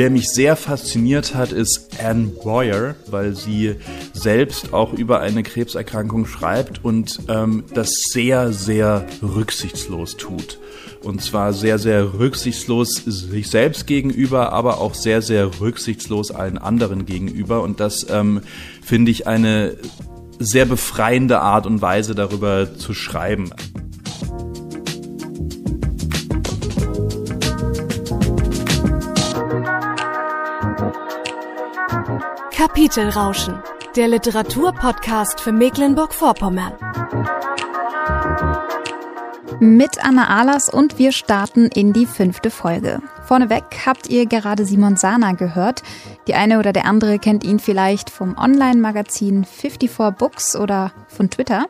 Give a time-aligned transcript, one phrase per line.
[0.00, 3.76] Wer mich sehr fasziniert hat, ist Anne Boyer, weil sie
[4.14, 10.58] selbst auch über eine Krebserkrankung schreibt und ähm, das sehr, sehr rücksichtslos tut.
[11.02, 17.04] Und zwar sehr, sehr rücksichtslos sich selbst gegenüber, aber auch sehr, sehr rücksichtslos allen anderen
[17.04, 17.60] gegenüber.
[17.60, 18.40] Und das ähm,
[18.82, 19.76] finde ich eine
[20.38, 23.50] sehr befreiende Art und Weise, darüber zu schreiben.
[32.90, 33.62] Kapitelrauschen,
[33.94, 36.72] der Literaturpodcast für Mecklenburg-Vorpommern.
[39.60, 43.00] Mit Anna Ahlers und wir starten in die fünfte Folge.
[43.22, 45.84] Vorneweg habt ihr gerade Simon Sana gehört.
[46.26, 51.66] Die eine oder der andere kennt ihn vielleicht vom Online-Magazin 54 Books oder von Twitter.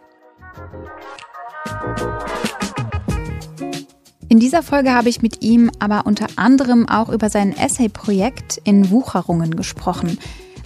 [4.30, 8.91] In dieser Folge habe ich mit ihm aber unter anderem auch über sein Essay-Projekt in
[8.91, 10.19] Wucherungen gesprochen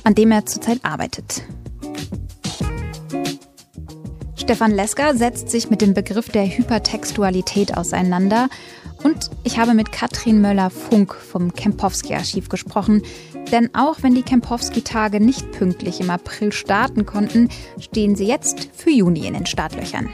[0.04, 1.42] an dem er zurzeit arbeitet.
[4.36, 8.48] Stefan Lesker setzt sich mit dem Begriff der Hypertextualität auseinander
[9.02, 13.02] und ich habe mit Katrin Möller-Funk vom Kempowski-Archiv gesprochen,
[13.52, 17.48] denn auch wenn die Kempowski-Tage nicht pünktlich im April starten konnten,
[17.80, 20.10] stehen sie jetzt für Juni in den Startlöchern.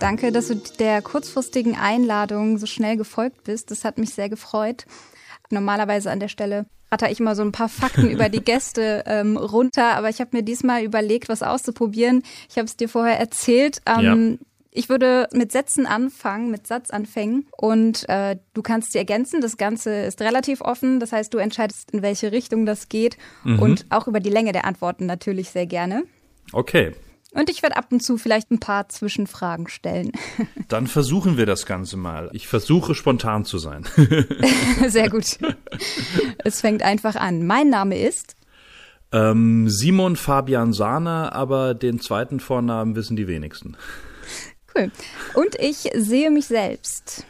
[0.00, 3.72] Danke, dass du der kurzfristigen Einladung so schnell gefolgt bist.
[3.72, 4.86] Das hat mich sehr gefreut.
[5.50, 9.36] Normalerweise an der Stelle ratter ich immer so ein paar Fakten über die Gäste ähm,
[9.36, 12.22] runter, aber ich habe mir diesmal überlegt, was auszuprobieren.
[12.48, 13.82] Ich habe es dir vorher erzählt.
[13.86, 14.46] Ähm, ja.
[14.70, 19.40] Ich würde mit Sätzen anfangen, mit Satzanfängen und äh, du kannst sie ergänzen.
[19.40, 23.58] Das Ganze ist relativ offen, das heißt, du entscheidest, in welche Richtung das geht mhm.
[23.58, 26.04] und auch über die Länge der Antworten natürlich sehr gerne.
[26.52, 26.92] Okay,
[27.32, 30.12] und ich werde ab und zu vielleicht ein paar Zwischenfragen stellen.
[30.68, 32.30] Dann versuchen wir das Ganze mal.
[32.32, 33.84] Ich versuche spontan zu sein.
[34.88, 35.38] Sehr gut.
[36.38, 37.46] Es fängt einfach an.
[37.46, 38.36] Mein Name ist
[39.12, 43.76] ähm, Simon Fabian Sahner, aber den zweiten Vornamen wissen die wenigsten.
[44.74, 44.90] Cool.
[45.34, 47.24] Und ich sehe mich selbst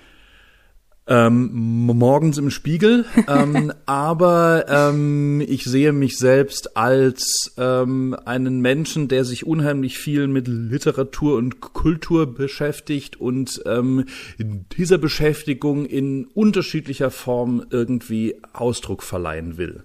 [1.08, 1.50] ähm,
[1.86, 9.24] morgens im Spiegel, ähm, aber ähm, ich sehe mich selbst als ähm, einen Menschen, der
[9.24, 14.04] sich unheimlich viel mit Literatur und Kultur beschäftigt und ähm,
[14.38, 19.82] dieser Beschäftigung in unterschiedlicher Form irgendwie Ausdruck verleihen will.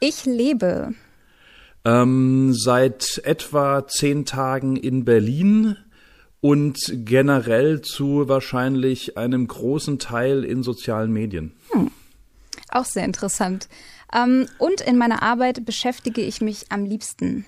[0.00, 0.94] Ich lebe.
[1.84, 5.76] Ähm, seit etwa zehn Tagen in Berlin
[6.40, 11.52] und generell zu wahrscheinlich einem großen Teil in sozialen Medien.
[11.70, 11.90] Hm.
[12.70, 13.68] Auch sehr interessant.
[14.14, 17.44] Ähm, und in meiner Arbeit beschäftige ich mich am liebsten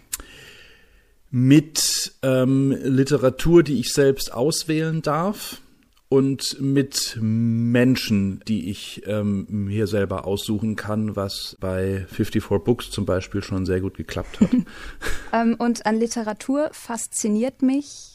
[1.30, 5.60] mit ähm, Literatur, die ich selbst auswählen darf
[6.08, 13.06] und mit Menschen, die ich ähm, mir selber aussuchen kann, was bei 54 Books zum
[13.06, 14.50] Beispiel schon sehr gut geklappt hat.
[15.32, 18.09] ähm, und an Literatur fasziniert mich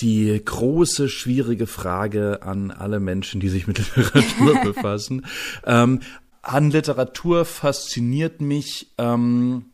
[0.00, 5.26] die große, schwierige Frage an alle Menschen, die sich mit Literatur befassen.
[5.64, 6.00] Ähm,
[6.42, 9.66] an Literatur fasziniert mich ähm,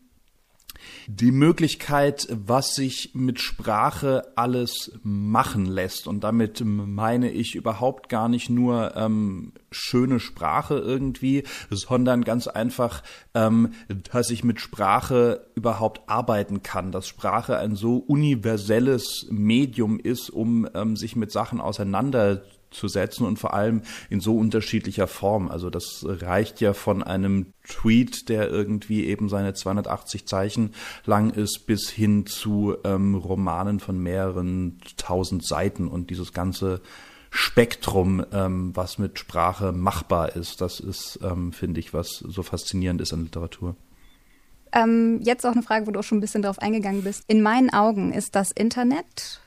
[1.07, 6.07] die Möglichkeit, was sich mit Sprache alles machen lässt.
[6.07, 13.03] Und damit meine ich überhaupt gar nicht nur ähm, schöne Sprache irgendwie, sondern ganz einfach,
[13.35, 13.73] ähm,
[14.13, 20.69] dass ich mit Sprache überhaupt arbeiten kann, dass Sprache ein so universelles Medium ist, um
[20.75, 22.43] ähm, sich mit Sachen auseinander
[22.75, 25.49] zu setzen und vor allem in so unterschiedlicher Form.
[25.49, 30.75] Also das reicht ja von einem Tweet, der irgendwie eben seine 280 Zeichen
[31.05, 36.81] lang ist, bis hin zu ähm, Romanen von mehreren tausend Seiten und dieses ganze
[37.31, 43.01] Spektrum, ähm, was mit Sprache machbar ist, das ist, ähm, finde ich, was so faszinierend
[43.01, 43.75] ist an Literatur.
[44.73, 47.25] Ähm, jetzt auch eine Frage, wo du auch schon ein bisschen drauf eingegangen bist.
[47.27, 49.41] In meinen Augen ist das Internet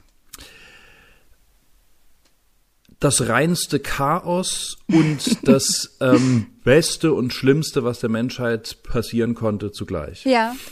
[3.00, 10.26] das reinste Chaos und das ähm, Beste und Schlimmste, was der Menschheit passieren konnte, zugleich.
[10.26, 10.56] Ja.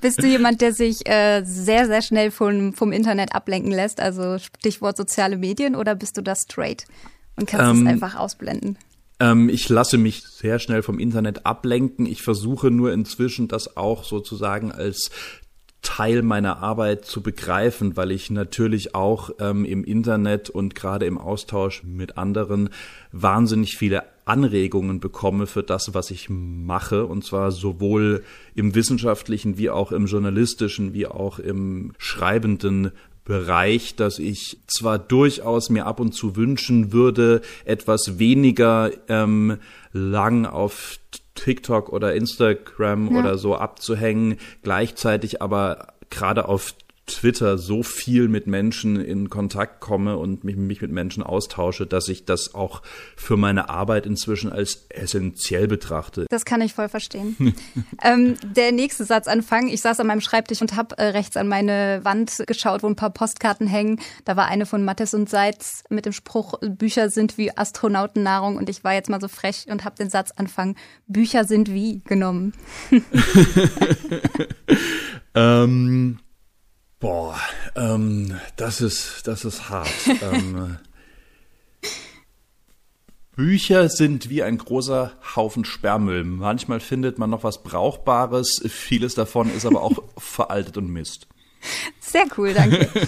[0.00, 4.00] Bist du jemand, der sich äh, sehr, sehr schnell vom, vom Internet ablenken lässt?
[4.00, 6.84] Also Stichwort soziale Medien oder bist du da straight
[7.36, 8.76] und kannst ähm, es einfach ausblenden?
[9.20, 12.04] Ähm, ich lasse mich sehr schnell vom Internet ablenken.
[12.06, 15.10] Ich versuche nur inzwischen das auch sozusagen als
[15.84, 21.18] Teil meiner Arbeit zu begreifen, weil ich natürlich auch ähm, im Internet und gerade im
[21.18, 22.70] Austausch mit anderen
[23.12, 27.06] wahnsinnig viele Anregungen bekomme für das, was ich mache.
[27.06, 28.24] Und zwar sowohl
[28.56, 32.90] im wissenschaftlichen wie auch im journalistischen wie auch im schreibenden
[33.24, 39.58] Bereich, dass ich zwar durchaus mir ab und zu wünschen würde, etwas weniger ähm,
[39.92, 40.98] lang auf
[41.34, 43.20] TikTok oder Instagram ja.
[43.20, 46.74] oder so abzuhängen, gleichzeitig aber gerade auf
[47.06, 52.08] Twitter so viel mit Menschen in Kontakt komme und mich, mich, mit Menschen austausche, dass
[52.08, 52.80] ich das auch
[53.14, 56.26] für meine Arbeit inzwischen als essentiell betrachte.
[56.30, 57.54] Das kann ich voll verstehen.
[58.02, 59.68] ähm, der nächste Satzanfang.
[59.68, 62.96] Ich saß an meinem Schreibtisch und habe äh, rechts an meine Wand geschaut, wo ein
[62.96, 64.00] paar Postkarten hängen.
[64.24, 68.56] Da war eine von Mattes und Seitz mit dem Spruch, Bücher sind wie Astronautennahrung.
[68.56, 70.74] Und ich war jetzt mal so frech und habe den Satzanfang,
[71.06, 72.54] Bücher sind wie genommen.
[75.34, 76.18] ähm
[77.00, 77.38] Boah,
[77.76, 79.90] ähm, das ist, das ist hart.
[80.22, 80.78] ähm,
[83.36, 86.24] Bücher sind wie ein großer Haufen Sperrmüll.
[86.24, 91.26] Manchmal findet man noch was Brauchbares, vieles davon ist aber auch veraltet und Mist.
[92.00, 92.88] Sehr cool, danke.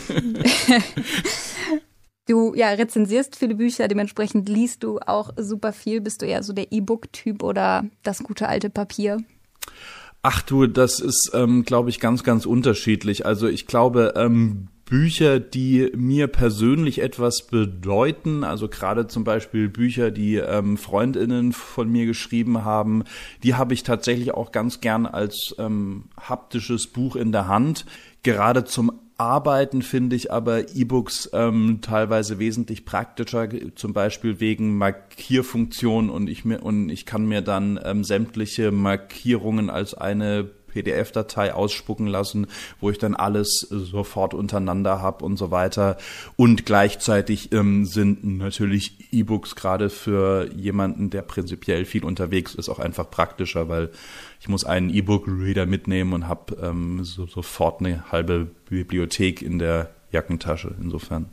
[2.28, 6.00] Du ja, rezensierst viele Bücher, dementsprechend liest du auch super viel.
[6.00, 9.18] Bist du eher so der E-Book-Typ oder das gute alte Papier?
[10.28, 13.24] Ach du, das ist, ähm, glaube ich, ganz, ganz unterschiedlich.
[13.24, 20.10] Also ich glaube, ähm, Bücher, die mir persönlich etwas bedeuten, also gerade zum Beispiel Bücher,
[20.10, 23.04] die ähm, Freundinnen von mir geschrieben haben,
[23.44, 27.86] die habe ich tatsächlich auch ganz gern als ähm, haptisches Buch in der Hand.
[28.24, 36.10] Gerade zum Arbeiten finde ich aber E-Books ähm, teilweise wesentlich praktischer, zum Beispiel wegen Markierfunktion
[36.10, 42.06] und ich mir und ich kann mir dann ähm, sämtliche Markierungen als eine PDF-Datei ausspucken
[42.06, 42.46] lassen,
[42.80, 45.96] wo ich dann alles sofort untereinander habe und so weiter.
[46.36, 52.78] Und gleichzeitig ähm, sind natürlich E-Books gerade für jemanden, der prinzipiell viel unterwegs ist, auch
[52.78, 53.90] einfach praktischer, weil
[54.40, 59.90] ich muss einen E-Book-Reader mitnehmen und habe ähm, so, sofort eine halbe Bibliothek in der
[60.12, 60.74] Jackentasche.
[60.80, 61.26] Insofern.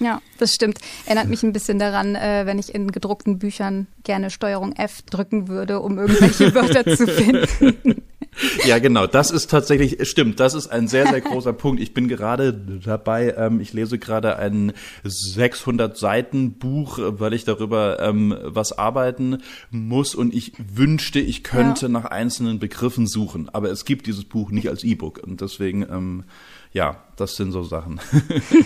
[0.00, 0.78] Ja, das stimmt.
[1.04, 5.46] Erinnert mich ein bisschen daran, äh, wenn ich in gedruckten Büchern gerne Steuerung F drücken
[5.48, 8.02] würde, um irgendwelche Wörter zu finden.
[8.64, 9.06] Ja, genau.
[9.06, 11.80] Das ist tatsächlich, stimmt, das ist ein sehr, sehr großer Punkt.
[11.80, 14.72] Ich bin gerade dabei, ähm, ich lese gerade ein
[15.04, 19.38] 600 Seiten Buch, weil ich darüber ähm, was arbeiten
[19.70, 21.92] muss und ich wünschte, ich könnte ja.
[21.92, 23.48] nach einzelnen Begriffen suchen.
[23.48, 26.24] Aber es gibt dieses Buch nicht als E-Book und deswegen, ähm,
[26.72, 28.00] ja, das sind so Sachen.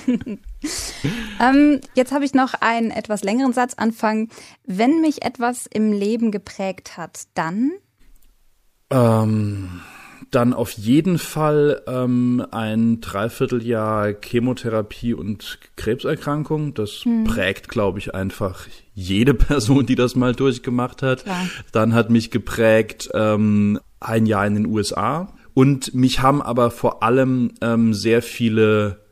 [1.41, 4.29] ähm, jetzt habe ich noch einen etwas längeren Satz anfangen.
[4.67, 7.73] Wenn mich etwas im Leben geprägt hat, dann
[8.91, 9.81] ähm,
[10.31, 16.75] dann auf jeden Fall ähm, ein Dreivierteljahr Chemotherapie und Krebserkrankung.
[16.75, 17.25] Das hm.
[17.25, 21.25] prägt, glaube ich, einfach jede Person, die das mal durchgemacht hat.
[21.25, 21.49] Klar.
[21.73, 25.33] Dann hat mich geprägt ähm, ein Jahr in den USA.
[25.55, 29.04] Und mich haben aber vor allem ähm, sehr viele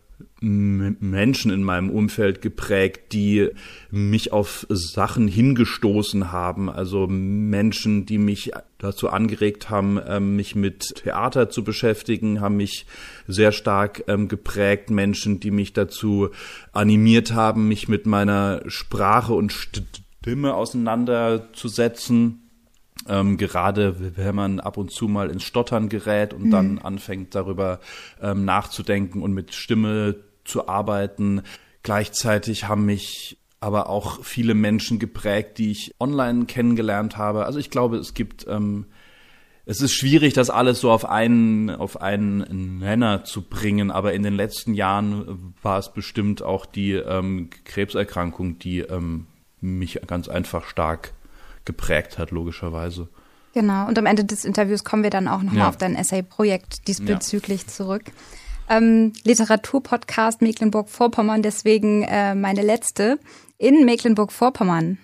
[0.43, 3.49] Menschen in meinem Umfeld geprägt, die
[3.91, 6.69] mich auf Sachen hingestoßen haben.
[6.69, 12.87] Also Menschen, die mich dazu angeregt haben, ähm, mich mit Theater zu beschäftigen, haben mich
[13.29, 14.91] sehr stark ähm, geprägt.
[14.91, 16.31] Menschen, die mich dazu
[16.73, 22.38] animiert haben, mich mit meiner Sprache und Stimme auseinanderzusetzen.
[23.09, 26.50] Ähm, gerade wenn man ab und zu mal ins Stottern gerät und mhm.
[26.50, 27.81] dann anfängt darüber
[28.21, 31.42] ähm, nachzudenken und mit Stimme zu arbeiten.
[31.82, 37.46] Gleichzeitig haben mich aber auch viele Menschen geprägt, die ich online kennengelernt habe.
[37.46, 38.87] Also ich glaube, es gibt, ähm,
[39.66, 44.25] es ist schwierig, das alles so auf einen, auf einen Nenner zu bringen, aber in
[44.25, 49.28] den letzten Jahren war es bestimmt auch die ähm, Krebserkrankung, die ähm,
[49.61, 51.12] mich ganz einfach stark
[51.64, 53.08] geprägt hat, logischerweise.
[53.54, 55.68] Genau, und am Ende des Interviews kommen wir dann auch nochmal ja.
[55.68, 57.68] auf dein Essay-Projekt diesbezüglich ja.
[57.68, 58.04] zurück
[58.69, 63.19] ähm, Literaturpodcast Mecklenburg-Vorpommern, deswegen äh, meine letzte.
[63.59, 64.99] In Mecklenburg-Vorpommern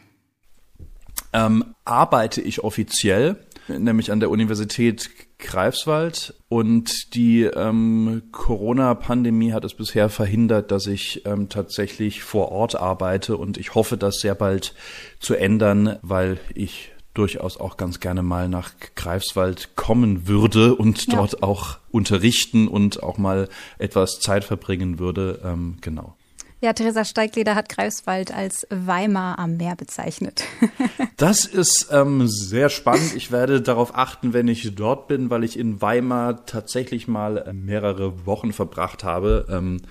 [1.33, 3.37] ähm, arbeite ich offiziell,
[3.69, 6.35] nämlich an der Universität Greifswald.
[6.49, 13.37] Und die ähm, Corona-Pandemie hat es bisher verhindert, dass ich ähm, tatsächlich vor Ort arbeite.
[13.37, 14.75] Und ich hoffe, das sehr bald
[15.21, 21.17] zu ändern, weil ich durchaus auch ganz gerne mal nach Greifswald kommen würde und ja.
[21.17, 23.49] dort auch unterrichten und auch mal
[23.79, 25.41] etwas Zeit verbringen würde.
[25.45, 26.15] Ähm, genau.
[26.61, 30.43] Ja, Theresa Steigleder hat Greifswald als Weimar am Meer bezeichnet.
[31.17, 33.15] das ist ähm, sehr spannend.
[33.15, 38.27] Ich werde darauf achten, wenn ich dort bin, weil ich in Weimar tatsächlich mal mehrere
[38.27, 39.47] Wochen verbracht habe.
[39.49, 39.83] Ähm,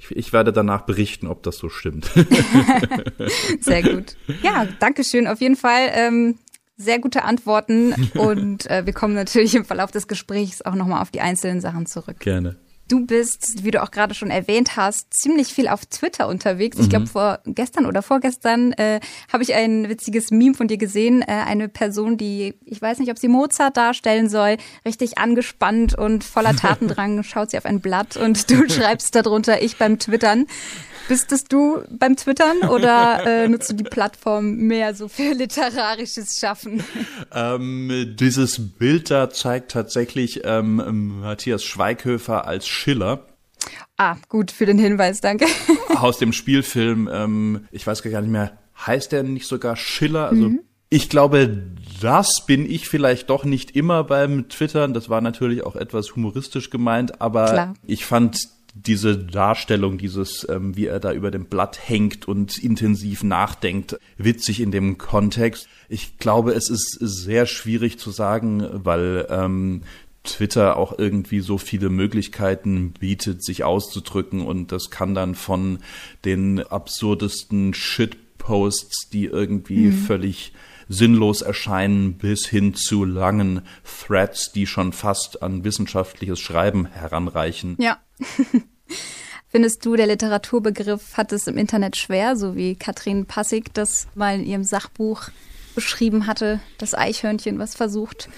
[0.00, 2.10] ich, ich werde danach berichten, ob das so stimmt.
[3.60, 4.16] Sehr gut.
[4.42, 5.28] Ja, danke schön.
[5.28, 6.38] Auf jeden Fall ähm,
[6.78, 11.10] sehr gute Antworten und äh, wir kommen natürlich im Verlauf des Gesprächs auch nochmal auf
[11.10, 12.20] die einzelnen Sachen zurück.
[12.20, 12.56] Gerne.
[12.88, 16.78] Du bist, wie du auch gerade schon erwähnt hast, ziemlich viel auf Twitter unterwegs.
[16.78, 16.88] Ich mhm.
[16.88, 21.20] glaube, vor gestern oder vorgestern äh, habe ich ein witziges Meme von dir gesehen.
[21.20, 24.56] Äh, eine Person, die, ich weiß nicht, ob sie Mozart darstellen soll,
[24.86, 29.76] richtig angespannt und voller Tatendrang schaut sie auf ein Blatt und du schreibst darunter, ich
[29.76, 30.46] beim Twittern.
[31.08, 36.38] Bist es du beim Twittern oder äh, nutzt du die Plattform mehr so für literarisches
[36.38, 36.84] Schaffen?
[37.32, 43.26] Ähm, dieses Bild da zeigt tatsächlich ähm, Matthias Schweighöfer als Schiller.
[43.96, 45.46] Ah, gut für den Hinweis, danke.
[45.96, 50.28] Aus dem Spielfilm, ähm, ich weiß gar nicht mehr, heißt der nicht sogar Schiller?
[50.28, 50.60] Also mhm.
[50.90, 51.66] Ich glaube,
[52.00, 54.94] das bin ich vielleicht doch nicht immer beim Twittern.
[54.94, 57.74] Das war natürlich auch etwas humoristisch gemeint, aber Klar.
[57.86, 58.48] ich fand
[58.86, 64.60] diese Darstellung, dieses, ähm, wie er da über dem Blatt hängt und intensiv nachdenkt, witzig
[64.60, 65.68] in dem Kontext.
[65.88, 69.82] Ich glaube, es ist sehr schwierig zu sagen, weil ähm,
[70.24, 75.78] Twitter auch irgendwie so viele Möglichkeiten bietet, sich auszudrücken und das kann dann von
[76.24, 79.92] den absurdesten Shitposts, die irgendwie mhm.
[79.92, 80.52] völlig
[80.88, 87.76] sinnlos erscheinen, bis hin zu langen Threads, die schon fast an wissenschaftliches Schreiben heranreichen.
[87.78, 87.98] Ja.
[89.50, 94.34] Findest du, der Literaturbegriff hat es im Internet schwer, so wie Katrin Passig das mal
[94.34, 95.28] in ihrem Sachbuch
[95.74, 98.28] beschrieben hatte, das Eichhörnchen, was versucht,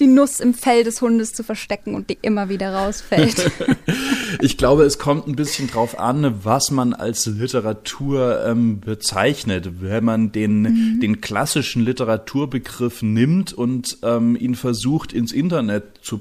[0.00, 3.50] die Nuss im Fell des Hundes zu verstecken und die immer wieder rausfällt.
[4.40, 9.80] ich glaube, es kommt ein bisschen drauf an, was man als Literatur ähm, bezeichnet.
[9.80, 11.00] Wenn man den, mhm.
[11.00, 16.20] den klassischen Literaturbegriff nimmt und ähm, ihn versucht ins Internet zu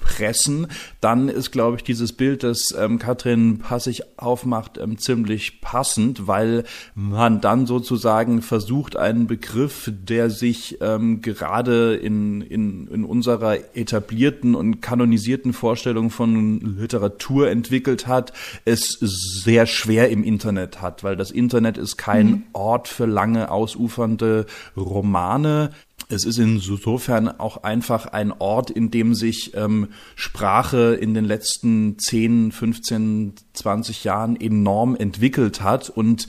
[0.00, 0.66] pressen,
[1.00, 6.64] dann ist, glaube ich, dieses Bild, das ähm, Katrin Passig aufmacht, ähm, ziemlich passend, weil
[6.94, 14.54] man dann sozusagen versucht, einen Begriff, der sich ähm, gerade in, in, in unserer etablierten
[14.54, 18.32] und kanonisierten Vorstellung von Literatur entwickelt hat,
[18.64, 22.42] es sehr schwer im Internet hat, weil das Internet ist kein mhm.
[22.52, 25.70] Ort für lange ausufernde Romane.
[26.08, 31.98] Es ist insofern auch einfach ein Ort, in dem sich ähm, Sprache in den letzten
[31.98, 36.26] 10, 15, 20 Jahren enorm entwickelt hat und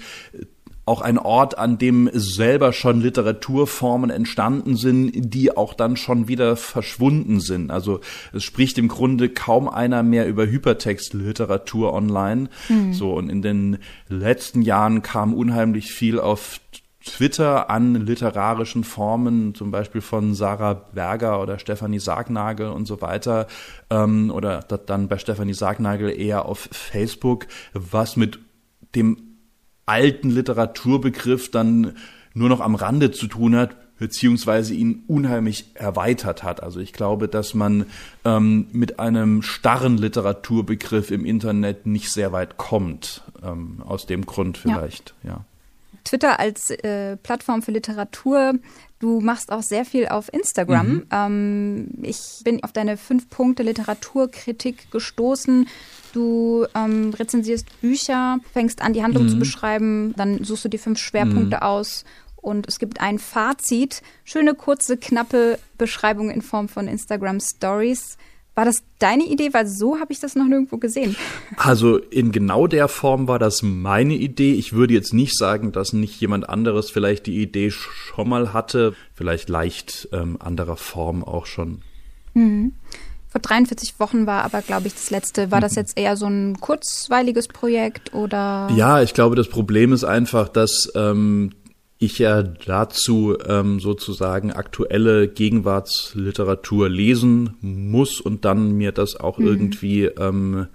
[0.86, 6.56] auch ein Ort, an dem selber schon Literaturformen entstanden sind, die auch dann schon wieder
[6.56, 7.72] verschwunden sind.
[7.72, 8.02] Also
[8.34, 12.50] es spricht im Grunde kaum einer mehr über Hypertextliteratur online.
[12.68, 12.94] Mhm.
[12.94, 13.78] So und in den
[14.10, 16.60] letzten Jahren kam unheimlich viel auf
[17.06, 23.48] Twitter an literarischen Formen, zum Beispiel von Sarah Berger oder Stefanie Sargnagel und so weiter,
[23.90, 28.40] ähm, oder dann bei Stefanie Sargnagel eher auf Facebook, was mit
[28.96, 29.18] dem
[29.86, 31.96] alten Literaturbegriff dann
[32.34, 36.64] nur noch am Rande zu tun hat, beziehungsweise ihn unheimlich erweitert hat.
[36.64, 37.86] Also ich glaube, dass man
[38.26, 43.24] ähm, mit einem starren Literaturbegriff im Internet nicht sehr weit kommt.
[43.44, 45.30] Ähm, aus dem Grund vielleicht, ja.
[45.30, 45.46] ja.
[46.04, 48.54] Twitter als äh, Plattform für Literatur.
[49.00, 50.88] Du machst auch sehr viel auf Instagram.
[50.88, 51.06] Mhm.
[51.12, 55.68] Ähm, ich bin auf deine fünf Punkte Literaturkritik gestoßen.
[56.14, 59.30] Du ähm, rezensierst Bücher, fängst an, die Handlung mhm.
[59.30, 61.64] zu beschreiben, dann suchst du die fünf Schwerpunkte mhm.
[61.64, 62.04] aus
[62.42, 64.02] und es gibt ein Fazit.
[64.24, 68.18] Schöne, kurze, knappe Beschreibung in Form von Instagram Stories.
[68.54, 69.54] War das deine Idee?
[69.54, 71.16] Weil so habe ich das noch nirgendwo gesehen.
[71.56, 74.54] Also in genau der Form war das meine Idee.
[74.54, 78.94] Ich würde jetzt nicht sagen, dass nicht jemand anderes vielleicht die Idee schon mal hatte.
[79.14, 81.82] Vielleicht leicht ähm, anderer Form auch schon.
[82.34, 82.74] Mhm.
[83.32, 85.52] Vor 43 Wochen war aber, glaube ich, das letzte.
[85.52, 88.70] War das jetzt eher so ein kurzweiliges Projekt oder?
[88.76, 91.52] Ja, ich glaube, das Problem ist einfach, dass ähm,
[92.02, 99.48] ich ja dazu ähm, sozusagen aktuelle Gegenwartsliteratur lesen muss und dann mir das auch mhm.
[99.48, 100.66] irgendwie ähm,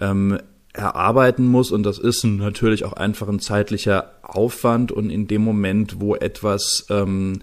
[0.00, 0.38] ähm,
[0.72, 1.72] erarbeiten muss.
[1.72, 4.92] Und das ist natürlich auch einfach ein zeitlicher Aufwand.
[4.92, 7.40] Und in dem Moment, wo etwas ähm,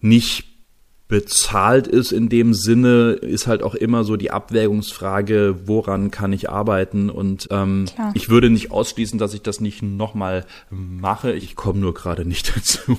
[0.00, 0.53] nicht
[1.06, 6.48] bezahlt ist in dem Sinne, ist halt auch immer so die Abwägungsfrage, woran kann ich
[6.48, 7.10] arbeiten?
[7.10, 7.84] Und ähm,
[8.14, 11.32] ich würde nicht ausschließen, dass ich das nicht nochmal mache.
[11.32, 12.98] Ich komme nur gerade nicht dazu.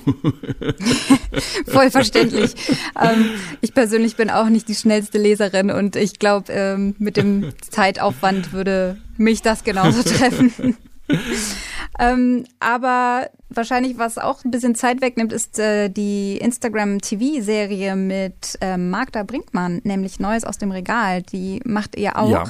[1.66, 2.54] Voll verständlich.
[3.00, 7.52] ähm, ich persönlich bin auch nicht die schnellste Leserin und ich glaube, ähm, mit dem
[7.70, 10.76] Zeitaufwand würde mich das genauso treffen.
[11.98, 18.76] ähm, aber wahrscheinlich, was auch ein bisschen Zeit wegnimmt, ist äh, die Instagram-TV-Serie mit äh,
[18.76, 21.22] Magda Brinkmann, nämlich Neues aus dem Regal.
[21.22, 22.30] Die macht ihr auch.
[22.30, 22.44] Ja.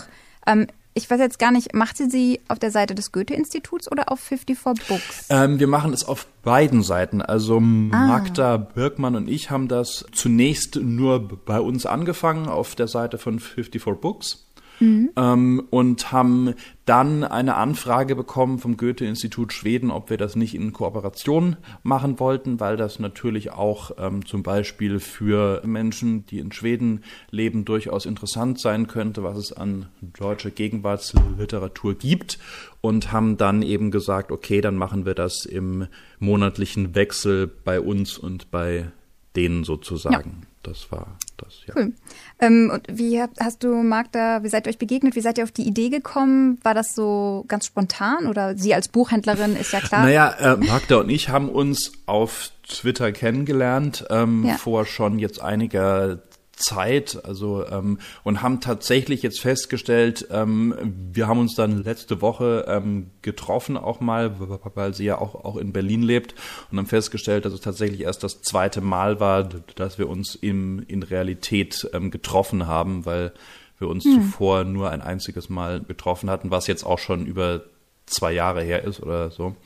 [0.47, 4.11] Ähm, ich weiß jetzt gar nicht, macht sie sie auf der Seite des Goethe-Instituts oder
[4.11, 5.27] auf 54 Books?
[5.29, 7.21] Ähm, wir machen es auf beiden Seiten.
[7.21, 7.61] Also ah.
[7.61, 13.41] Magda Birkmann und ich haben das zunächst nur bei uns angefangen auf der Seite von
[13.41, 14.46] 54 Books.
[14.81, 15.11] Mhm.
[15.17, 16.55] Ähm, und haben
[16.85, 22.61] dann eine Anfrage bekommen vom Goethe-Institut Schweden, ob wir das nicht in Kooperation machen wollten,
[22.61, 28.61] weil das natürlich auch ähm, zum Beispiel für Menschen, die in Schweden leben, durchaus interessant
[28.61, 32.39] sein könnte, was es an deutscher Gegenwartsliteratur gibt.
[32.81, 35.89] Und haben dann eben gesagt, okay, dann machen wir das im
[36.21, 38.93] monatlichen Wechsel bei uns und bei
[39.35, 40.43] denen sozusagen.
[40.43, 40.47] Ja.
[40.67, 41.07] Das war
[41.37, 41.75] das, ja.
[41.77, 41.93] Cool.
[42.41, 45.15] Ähm, und wie hast du Magda, wie seid ihr euch begegnet?
[45.15, 46.59] Wie seid ihr auf die Idee gekommen?
[46.65, 50.03] War das so ganz spontan oder sie als Buchhändlerin ist ja klar?
[50.03, 54.55] Naja, äh, Magda und ich haben uns auf Twitter kennengelernt, ähm, ja.
[54.57, 56.19] vor schon jetzt einiger
[56.57, 60.75] Zeit, also ähm, und haben tatsächlich jetzt festgestellt, ähm,
[61.13, 64.37] wir haben uns dann letzte Woche ähm, getroffen auch mal,
[64.75, 66.35] weil sie ja auch auch in Berlin lebt
[66.71, 70.83] und haben festgestellt, dass es tatsächlich erst das zweite Mal war, dass wir uns im
[70.89, 73.33] in Realität ähm, getroffen haben, weil
[73.79, 74.15] wir uns hm.
[74.15, 77.65] zuvor nur ein einziges Mal getroffen hatten, was jetzt auch schon über
[78.07, 79.57] zwei Jahre her ist oder so.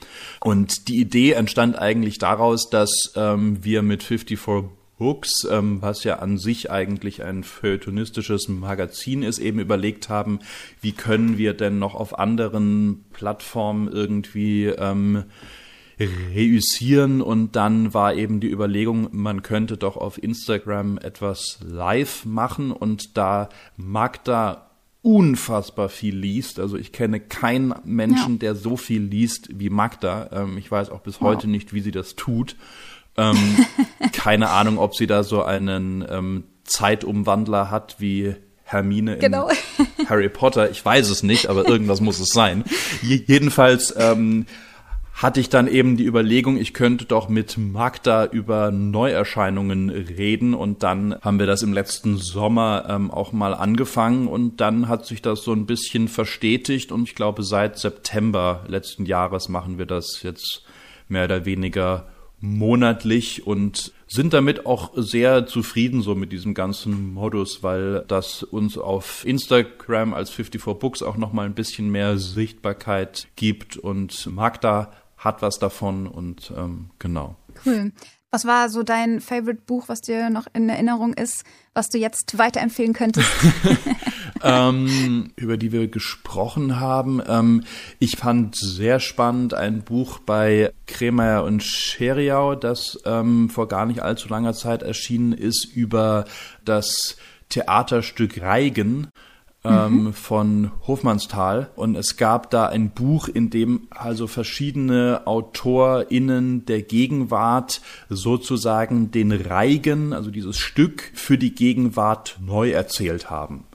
[0.41, 4.39] Und die Idee entstand eigentlich daraus, dass ähm, wir mit 54
[5.01, 10.39] Hooks, ähm, was ja an sich eigentlich ein feuilletonistisches Magazin ist, eben überlegt haben,
[10.79, 15.25] wie können wir denn noch auf anderen Plattformen irgendwie ähm,
[15.99, 22.71] reüssieren und dann war eben die Überlegung, man könnte doch auf Instagram etwas live machen
[22.71, 26.59] und da Magda unfassbar viel liest.
[26.59, 28.39] Also ich kenne keinen Menschen, ja.
[28.39, 30.29] der so viel liest wie Magda.
[30.31, 32.55] Ähm, ich weiß auch bis heute nicht, wie sie das tut.
[33.17, 33.65] Ähm,
[34.13, 39.49] keine Ahnung, ob sie da so einen ähm, Zeitumwandler hat wie Hermine in genau.
[40.09, 40.71] Harry Potter.
[40.71, 42.63] Ich weiß es nicht, aber irgendwas muss es sein.
[43.01, 44.45] J jedenfalls ähm,
[45.13, 50.81] hatte ich dann eben die Überlegung, ich könnte doch mit Magda über Neuerscheinungen reden und
[50.83, 55.21] dann haben wir das im letzten Sommer ähm, auch mal angefangen und dann hat sich
[55.21, 60.23] das so ein bisschen verstetigt und ich glaube seit September letzten Jahres machen wir das
[60.23, 60.63] jetzt
[61.07, 62.07] mehr oder weniger
[62.41, 68.77] monatlich und sind damit auch sehr zufrieden so mit diesem ganzen Modus, weil das uns
[68.77, 74.91] auf Instagram als 54 Books auch noch mal ein bisschen mehr Sichtbarkeit gibt und Magda
[75.17, 77.35] hat was davon und ähm, genau.
[77.65, 77.91] Cool.
[78.33, 82.37] Was war so dein Favorite Buch, was dir noch in Erinnerung ist, was du jetzt
[82.37, 83.29] weiterempfehlen könntest?
[84.41, 87.21] ähm, über die wir gesprochen haben.
[87.27, 87.65] Ähm,
[87.99, 93.99] ich fand sehr spannend ein Buch bei Kremer und Scheriau, das ähm, vor gar nicht
[93.99, 96.23] allzu langer Zeit erschienen ist über
[96.63, 97.17] das
[97.49, 99.09] Theaterstück Reigen
[99.63, 100.13] ähm, mhm.
[100.13, 101.69] von Hofmannsthal.
[101.75, 109.31] Und es gab da ein Buch, in dem also verschiedene AutorInnen der Gegenwart sozusagen den
[109.31, 113.65] Reigen, also dieses Stück für die Gegenwart neu erzählt haben.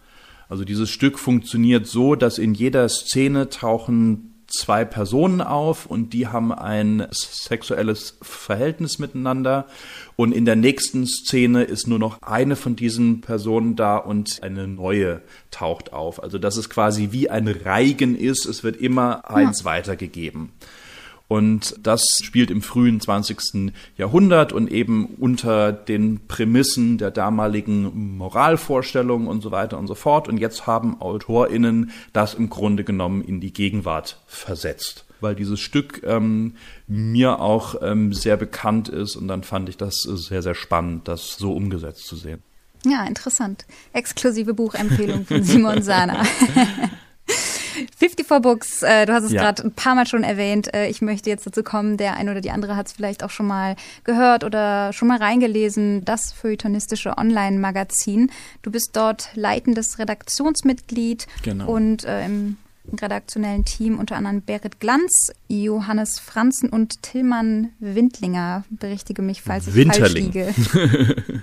[0.49, 6.29] Also dieses Stück funktioniert so, dass in jeder Szene tauchen zwei Personen auf und die
[6.29, 9.67] haben ein sexuelles Verhältnis miteinander
[10.15, 14.69] und in der nächsten Szene ist nur noch eine von diesen Personen da und eine
[14.69, 16.23] neue taucht auf.
[16.23, 19.65] Also dass es quasi wie ein Reigen ist, es wird immer eins ja.
[19.67, 20.53] weitergegeben.
[21.29, 23.73] Und das spielt im frühen 20.
[23.97, 30.29] Jahrhundert und eben unter den Prämissen der damaligen Moralvorstellungen und so weiter und so fort.
[30.29, 36.03] Und jetzt haben AutorInnen das im Grunde genommen in die Gegenwart versetzt weil dieses Stück
[36.05, 41.09] ähm, mir auch ähm, sehr bekannt ist und dann fand ich das sehr, sehr spannend,
[41.09, 42.43] das so umgesetzt zu sehen.
[42.85, 43.65] Ja, interessant.
[43.93, 46.23] Exklusive Buchempfehlung von Simon Sana.
[48.09, 49.42] 54 Books, äh, du hast es ja.
[49.42, 50.73] gerade ein paar Mal schon erwähnt.
[50.75, 53.31] Äh, ich möchte jetzt dazu kommen, der eine oder die andere hat es vielleicht auch
[53.31, 58.31] schon mal gehört oder schon mal reingelesen, das feuilletonistische Online-Magazin.
[58.62, 61.66] Du bist dort leitendes Redaktionsmitglied genau.
[61.66, 62.57] und äh, im
[63.01, 68.64] redaktionellen Team unter anderem Berit Glanz, Johannes Franzen und Tillmann Windlinger.
[68.71, 70.33] Berichtige mich, falls ich Winterling.
[70.33, 71.42] falsch liege.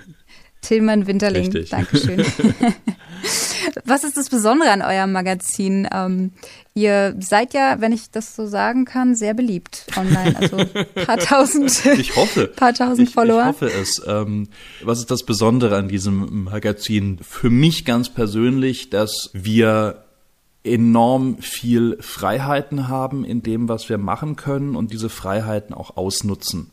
[0.64, 1.70] Tillmann Winterling, Richtig.
[1.70, 2.24] Dankeschön.
[3.84, 5.88] Was ist das Besondere an eurem Magazin?
[5.92, 6.32] Ähm,
[6.74, 10.36] ihr seid ja, wenn ich das so sagen kann, sehr beliebt online.
[10.36, 10.58] Also
[11.06, 11.84] paar tausend.
[11.98, 12.48] Ich hoffe.
[12.48, 13.40] Paar tausend ich, Follower.
[13.40, 14.02] Ich hoffe es.
[14.06, 14.48] Ähm,
[14.82, 17.18] was ist das Besondere an diesem Magazin?
[17.22, 20.04] Für mich ganz persönlich, dass wir
[20.64, 26.70] enorm viel Freiheiten haben in dem, was wir machen können und diese Freiheiten auch ausnutzen.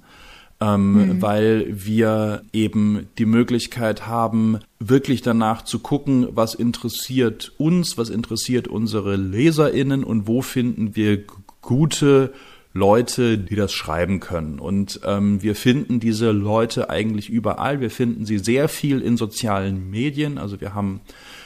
[0.61, 1.21] Ähm, mhm.
[1.21, 8.67] weil wir eben die Möglichkeit haben, wirklich danach zu gucken, was interessiert uns, was interessiert
[8.67, 11.23] unsere Leserinnen und wo finden wir
[11.61, 12.31] gute
[12.73, 14.59] Leute, die das schreiben können.
[14.59, 17.81] Und ähm, wir finden diese Leute eigentlich überall.
[17.81, 20.37] Wir finden sie sehr viel in sozialen Medien.
[20.37, 21.01] Also wir haben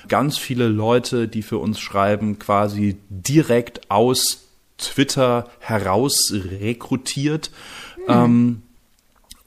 [0.08, 7.50] ganz viele Leute, die für uns schreiben, quasi direkt aus Twitter heraus rekrutiert.
[8.08, 8.14] Mhm.
[8.14, 8.62] Ähm,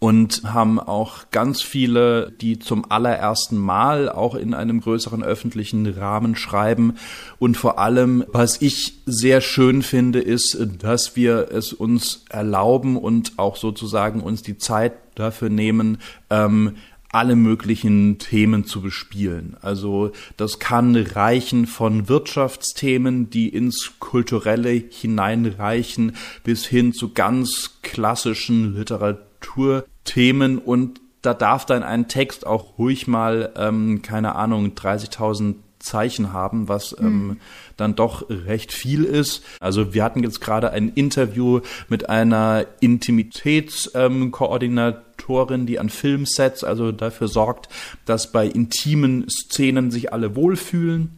[0.00, 6.36] und haben auch ganz viele, die zum allerersten Mal auch in einem größeren öffentlichen Rahmen
[6.36, 6.94] schreiben.
[7.38, 13.38] Und vor allem, was ich sehr schön finde, ist, dass wir es uns erlauben und
[13.38, 15.98] auch sozusagen uns die Zeit dafür nehmen,
[16.30, 16.76] ähm,
[17.10, 19.56] alle möglichen Themen zu bespielen.
[19.62, 28.76] Also das kann reichen von Wirtschaftsthemen, die ins Kulturelle hineinreichen, bis hin zu ganz klassischen
[28.76, 35.56] Literatur Literaturthemen und da darf dann ein Text auch ruhig mal, ähm, keine Ahnung, 30.000
[35.80, 37.36] Zeichen haben, was ähm, mhm.
[37.76, 39.44] dann doch recht viel ist.
[39.60, 46.90] Also wir hatten jetzt gerade ein Interview mit einer Intimitätskoordinatorin, ähm, die an Filmsets also
[46.90, 47.68] dafür sorgt,
[48.06, 51.17] dass bei intimen Szenen sich alle wohlfühlen.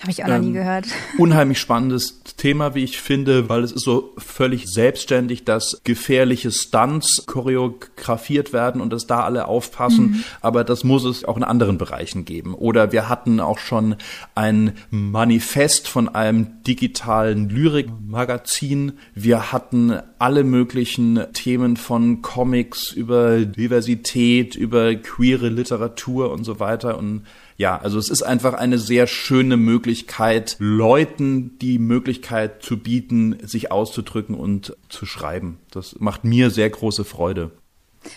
[0.00, 0.86] Habe ich auch noch nie ähm, gehört.
[1.18, 7.24] Unheimlich spannendes Thema, wie ich finde, weil es ist so völlig selbstständig, dass gefährliche Stunts
[7.26, 10.10] choreografiert werden und dass da alle aufpassen.
[10.10, 10.24] Mhm.
[10.42, 12.54] Aber das muss es auch in anderen Bereichen geben.
[12.54, 13.96] Oder wir hatten auch schon
[14.34, 18.98] ein Manifest von einem digitalen Lyrikmagazin.
[19.14, 26.98] Wir hatten alle möglichen Themen von Comics über Diversität, über queere Literatur und so weiter
[26.98, 27.22] und
[27.56, 33.72] ja, also es ist einfach eine sehr schöne Möglichkeit, Leuten die Möglichkeit zu bieten, sich
[33.72, 35.58] auszudrücken und zu schreiben.
[35.70, 37.50] Das macht mir sehr große Freude.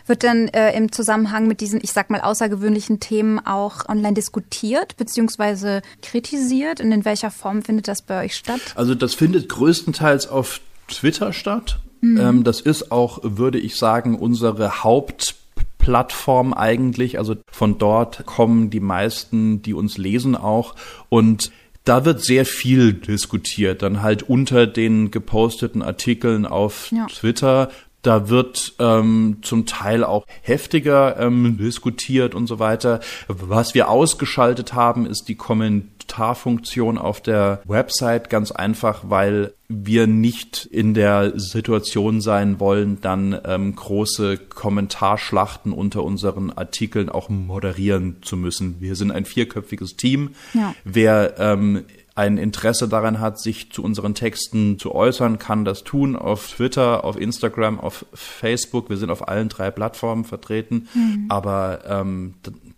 [0.05, 4.97] Wird dann äh, im Zusammenhang mit diesen, ich sag mal, außergewöhnlichen Themen auch online diskutiert
[4.97, 5.81] bzw.
[6.01, 6.81] kritisiert?
[6.81, 8.61] Und in welcher Form findet das bei euch statt?
[8.75, 11.79] Also das findet größtenteils auf Twitter statt.
[12.01, 12.19] Mhm.
[12.19, 15.35] Ähm, das ist auch, würde ich sagen, unsere Haupt
[15.79, 17.17] Plattform eigentlich.
[17.17, 20.75] Also von dort kommen die meisten, die uns lesen auch.
[21.09, 21.51] Und
[21.85, 27.07] da wird sehr viel diskutiert, dann halt unter den geposteten Artikeln auf ja.
[27.07, 27.71] Twitter.
[28.01, 33.01] Da wird ähm, zum Teil auch heftiger ähm, diskutiert und so weiter.
[33.27, 40.65] Was wir ausgeschaltet haben, ist die Kommentarfunktion auf der Website ganz einfach, weil wir nicht
[40.65, 48.35] in der Situation sein wollen, dann ähm, große Kommentarschlachten unter unseren Artikeln auch moderieren zu
[48.35, 48.77] müssen.
[48.79, 50.31] Wir sind ein vierköpfiges Team.
[50.55, 50.73] Ja.
[50.85, 51.83] Wer ähm,
[52.19, 57.05] ein Interesse daran hat, sich zu unseren Texten zu äußern, kann das tun auf Twitter,
[57.05, 58.89] auf Instagram, auf Facebook.
[58.89, 60.89] Wir sind auf allen drei Plattformen vertreten.
[60.93, 61.27] Mhm.
[61.29, 62.33] Aber ähm,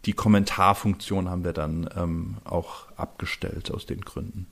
[0.06, 4.46] die Kommentarfunktion haben wir dann ähm, auch abgestellt aus den Gründen.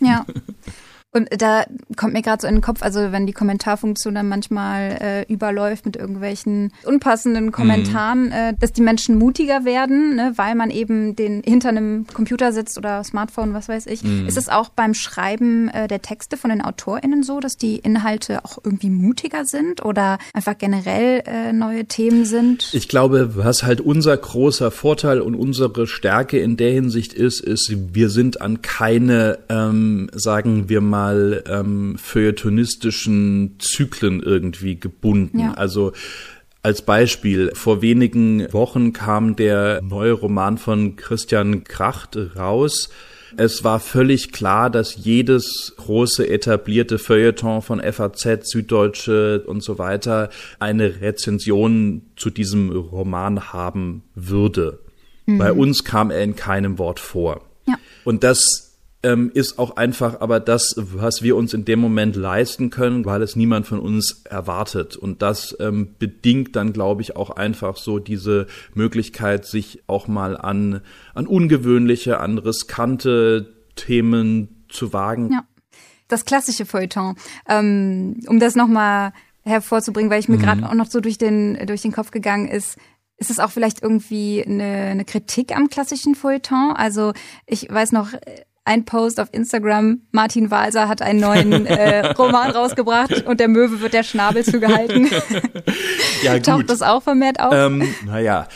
[0.00, 0.26] Ja.
[1.16, 1.64] Und da
[1.96, 5.86] kommt mir gerade so in den Kopf, also wenn die Kommentarfunktion dann manchmal äh, überläuft
[5.86, 8.32] mit irgendwelchen unpassenden Kommentaren, mhm.
[8.32, 12.78] äh, dass die Menschen mutiger werden, ne, weil man eben den hinter einem Computer sitzt
[12.78, 14.02] oder Smartphone, was weiß ich.
[14.02, 14.26] Mhm.
[14.26, 18.44] Ist es auch beim Schreiben äh, der Texte von den AutorInnen so, dass die Inhalte
[18.44, 22.74] auch irgendwie mutiger sind oder einfach generell äh, neue Themen sind?
[22.74, 27.72] Ich glaube, was halt unser großer Vorteil und unsere Stärke in der Hinsicht ist, ist,
[27.92, 35.38] wir sind an keine, ähm, sagen wir mal, mal ähm, feuilletonistischen Zyklen irgendwie gebunden.
[35.38, 35.54] Ja.
[35.54, 35.92] Also
[36.62, 42.88] als Beispiel, vor wenigen Wochen kam der neue Roman von Christian Kracht raus.
[43.36, 50.30] Es war völlig klar, dass jedes große etablierte Feuilleton von FAZ, Süddeutsche und so weiter
[50.58, 54.78] eine Rezension zu diesem Roman haben würde.
[55.26, 55.38] Mhm.
[55.38, 57.42] Bei uns kam er in keinem Wort vor.
[57.66, 57.74] Ja.
[58.04, 58.73] Und das
[59.04, 63.22] ähm, ist auch einfach aber das, was wir uns in dem Moment leisten können, weil
[63.22, 64.96] es niemand von uns erwartet.
[64.96, 70.36] Und das ähm, bedingt dann, glaube ich, auch einfach so diese Möglichkeit, sich auch mal
[70.36, 70.80] an,
[71.14, 75.30] an ungewöhnliche, an riskante Themen zu wagen.
[75.30, 75.44] Ja.
[76.08, 77.16] Das klassische Feuilleton.
[77.48, 79.12] Ähm, um das nochmal
[79.42, 80.42] hervorzubringen, weil ich mir mhm.
[80.42, 82.78] gerade auch noch so durch den, durch den Kopf gegangen ist,
[83.16, 86.72] ist es auch vielleicht irgendwie eine, eine Kritik am klassischen Feuilleton?
[86.72, 87.12] Also
[87.46, 88.08] ich weiß noch,
[88.64, 93.80] ein Post auf Instagram, Martin Walser hat einen neuen äh, Roman rausgebracht und der Möwe
[93.80, 95.10] wird der Schnabel zugehalten.
[96.22, 96.46] ja, gut.
[96.46, 97.52] Taucht das auch vermehrt auf?
[97.52, 98.48] Ähm, naja,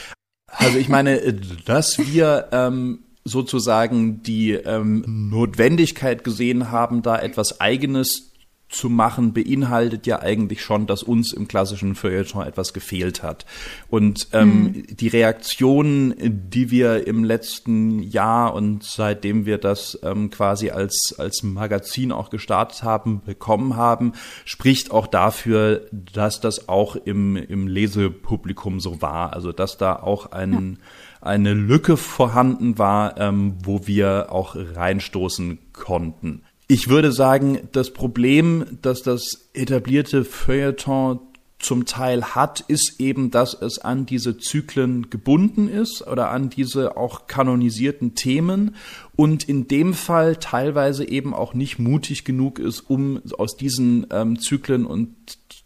[0.47, 1.35] also ich meine,
[1.67, 8.28] dass wir ähm, sozusagen die ähm, Notwendigkeit gesehen haben, da etwas Eigenes
[8.69, 13.47] zu machen, beinhaltet ja eigentlich schon, dass uns im klassischen Feuilleton etwas gefehlt hat.
[13.89, 14.87] Und ähm, mhm.
[14.91, 16.15] die Reaktionen,
[16.51, 22.31] die wir im letzten Jahr und seitdem wir das ähm, quasi als, als Magazin auch
[22.31, 24.13] gestartet haben, bekommen haben,
[24.45, 29.33] spricht auch dafür, dass das auch im, im Lesepublikum so war.
[29.33, 30.87] Also dass da auch ein ja
[31.21, 36.43] eine Lücke vorhanden war, ähm, wo wir auch reinstoßen konnten.
[36.71, 41.21] Ich würde sagen, das Problem, dass das etablierte Feuilleton
[41.59, 46.99] zum Teil hat, ist eben, dass es an diese Zyklen gebunden ist oder an diese
[46.99, 48.77] auch kanonisierten Themen
[49.17, 54.39] und in dem Fall teilweise eben auch nicht mutig genug ist, um aus diesen ähm,
[54.39, 55.17] Zyklen und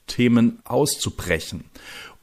[0.06, 1.64] Themen auszubrechen.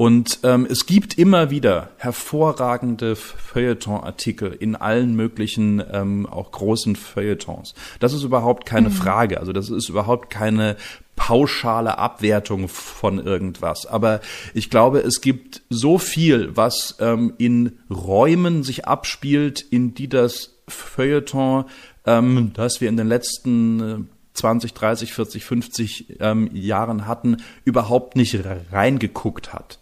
[0.01, 7.73] Und ähm, es gibt immer wieder hervorragende Feuilleton-Artikel in allen möglichen, ähm, auch großen Feuilletons.
[7.99, 8.93] Das ist überhaupt keine mhm.
[8.93, 9.41] Frage.
[9.41, 10.77] Also das ist überhaupt keine
[11.17, 13.85] pauschale Abwertung von irgendwas.
[13.85, 14.21] Aber
[14.53, 20.55] ich glaube, es gibt so viel, was ähm, in Räumen sich abspielt, in die das
[20.69, 21.65] Feuilleton,
[22.05, 24.07] ähm, das wir in den letzten
[24.39, 28.38] 20, 30, 40, 50 ähm, Jahren hatten, überhaupt nicht
[28.71, 29.80] reingeguckt hat.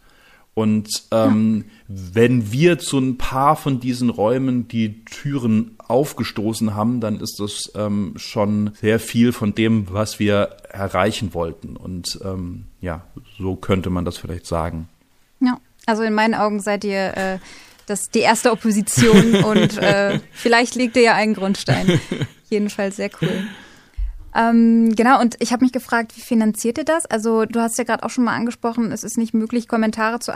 [0.57, 1.73] Und ähm, ja.
[1.87, 7.71] wenn wir zu ein paar von diesen Räumen die Türen aufgestoßen haben, dann ist das
[7.75, 11.77] ähm, schon sehr viel von dem, was wir erreichen wollten.
[11.77, 13.03] Und ähm, ja,
[13.37, 14.89] so könnte man das vielleicht sagen.
[15.39, 17.37] Ja, also in meinen Augen seid ihr äh,
[17.85, 21.99] das die erste Opposition und äh, vielleicht liegt ihr ja einen Grundstein.
[22.49, 23.43] Jedenfalls sehr cool.
[24.37, 27.05] Ähm, genau, und ich habe mich gefragt, wie finanziert ihr das?
[27.07, 30.31] Also du hast ja gerade auch schon mal angesprochen, es ist nicht möglich, Kommentare zu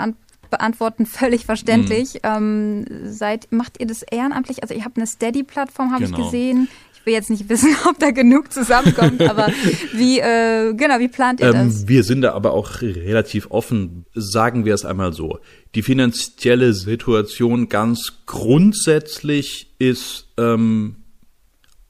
[0.50, 2.16] beantworten, völlig verständlich.
[2.16, 2.20] Mhm.
[2.24, 4.64] Ähm, seid, macht ihr das ehrenamtlich?
[4.64, 6.18] Also ihr habt eine Steady-Plattform, habe genau.
[6.18, 6.68] ich gesehen.
[6.96, 9.48] Ich will jetzt nicht wissen, ob da genug zusammenkommt, aber
[9.94, 11.88] wie, äh, genau, wie plant ihr ähm, das?
[11.88, 15.40] Wir sind da aber auch relativ offen, sagen wir es einmal so.
[15.76, 20.98] Die finanzielle Situation ganz grundsätzlich ist ähm,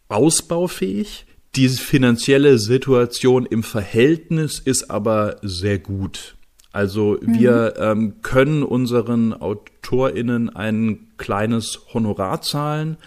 [0.08, 1.26] ausbaufähig.
[1.55, 6.35] Diese finanzielle Situation im Verhältnis ist aber sehr gut.
[6.71, 7.39] Also mhm.
[7.39, 12.97] wir ähm, können unseren AutorInnen ein kleines Honorar zahlen.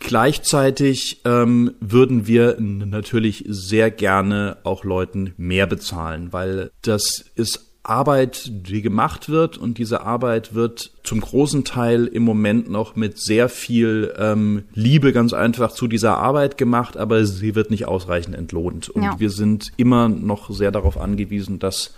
[0.00, 8.50] Gleichzeitig ähm, würden wir natürlich sehr gerne auch Leuten mehr bezahlen, weil das ist Arbeit,
[8.50, 13.48] die gemacht wird und diese Arbeit wird zum großen Teil im Moment noch mit sehr
[13.48, 18.88] viel ähm, Liebe ganz einfach zu dieser Arbeit gemacht, aber sie wird nicht ausreichend entlohnt.
[18.88, 19.14] Und ja.
[19.18, 21.94] wir sind immer noch sehr darauf angewiesen, dass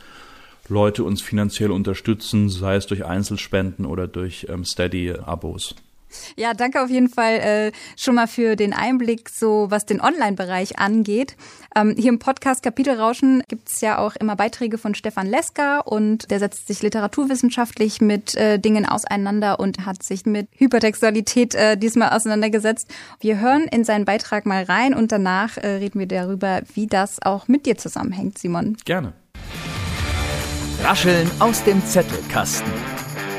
[0.68, 5.76] Leute uns finanziell unterstützen, sei es durch Einzelspenden oder durch ähm, Steady-Abos.
[6.36, 10.78] Ja, danke auf jeden Fall äh, schon mal für den Einblick, so was den Online-Bereich
[10.78, 11.36] angeht.
[11.74, 16.30] Ähm, hier im Podcast Kapitelrauschen gibt es ja auch immer Beiträge von Stefan Lesker und
[16.30, 22.10] der setzt sich literaturwissenschaftlich mit äh, Dingen auseinander und hat sich mit Hypertextualität äh, diesmal
[22.10, 22.88] auseinandergesetzt.
[23.20, 27.22] Wir hören in seinen Beitrag mal rein und danach äh, reden wir darüber, wie das
[27.22, 28.76] auch mit dir zusammenhängt, Simon.
[28.84, 29.12] Gerne.
[30.82, 32.70] Rascheln aus dem Zettelkasten.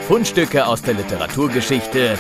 [0.08, 2.18] Fundstücke aus der Literaturgeschichte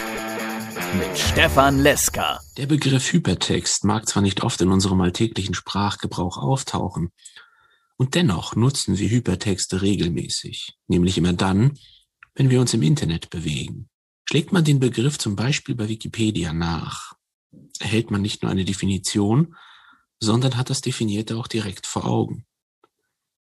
[0.97, 2.39] mit Stefan Leska.
[2.57, 7.11] Der Begriff Hypertext mag zwar nicht oft in unserem alltäglichen Sprachgebrauch auftauchen,
[7.97, 11.77] und dennoch nutzen wir Hypertexte regelmäßig, nämlich immer dann,
[12.35, 13.89] wenn wir uns im Internet bewegen.
[14.25, 17.13] Schlägt man den Begriff zum Beispiel bei Wikipedia nach,
[17.79, 19.55] erhält man nicht nur eine Definition,
[20.19, 22.45] sondern hat das Definierte auch direkt vor Augen.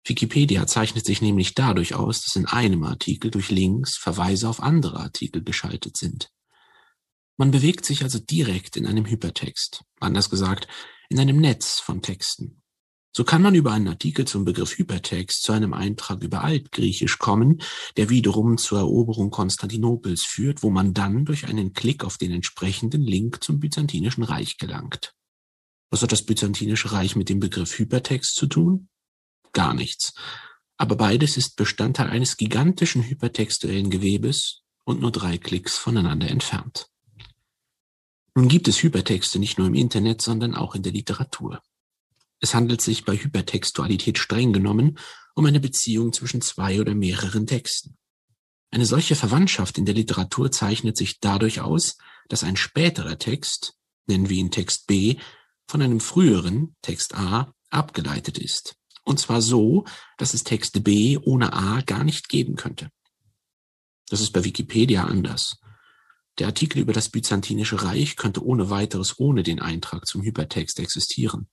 [0.05, 4.99] Wikipedia zeichnet sich nämlich dadurch aus, dass in einem Artikel durch Links Verweise auf andere
[4.99, 6.29] Artikel geschaltet sind.
[7.37, 10.67] Man bewegt sich also direkt in einem Hypertext, anders gesagt,
[11.09, 12.61] in einem Netz von Texten.
[13.15, 17.61] So kann man über einen Artikel zum Begriff Hypertext zu einem Eintrag über Altgriechisch kommen,
[17.95, 23.01] der wiederum zur Eroberung Konstantinopels führt, wo man dann durch einen Klick auf den entsprechenden
[23.01, 25.13] Link zum Byzantinischen Reich gelangt.
[25.89, 28.89] Was hat das Byzantinische Reich mit dem Begriff Hypertext zu tun?
[29.53, 30.13] Gar nichts.
[30.77, 36.87] Aber beides ist Bestandteil eines gigantischen hypertextuellen Gewebes und nur drei Klicks voneinander entfernt.
[38.37, 41.59] Nun gibt es Hypertexte nicht nur im Internet, sondern auch in der Literatur.
[42.39, 44.99] Es handelt sich bei Hypertextualität streng genommen
[45.33, 47.97] um eine Beziehung zwischen zwei oder mehreren Texten.
[48.69, 51.97] Eine solche Verwandtschaft in der Literatur zeichnet sich dadurch aus,
[52.27, 53.73] dass ein späterer Text,
[54.05, 55.15] nennen wir ihn Text B,
[55.67, 58.75] von einem früheren, Text A, abgeleitet ist.
[59.03, 59.85] Und zwar so,
[60.19, 62.91] dass es Text B ohne A gar nicht geben könnte.
[64.09, 65.57] Das ist bei Wikipedia anders.
[66.39, 71.49] Der Artikel über das Byzantinische Reich könnte ohne weiteres ohne den Eintrag zum Hypertext existieren.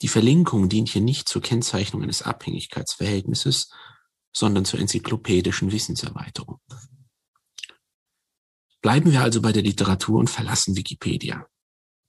[0.00, 3.70] Die Verlinkung dient hier nicht zur Kennzeichnung eines Abhängigkeitsverhältnisses,
[4.34, 6.60] sondern zur enzyklopädischen Wissenserweiterung.
[8.80, 11.46] Bleiben wir also bei der Literatur und verlassen Wikipedia.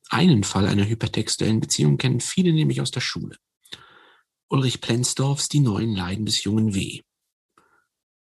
[0.10, 3.38] Einen Fall einer hypertextuellen Beziehung kennen viele nämlich aus der Schule.
[4.50, 7.02] Ulrich Plenzdorfs Die neuen Leiden des jungen W.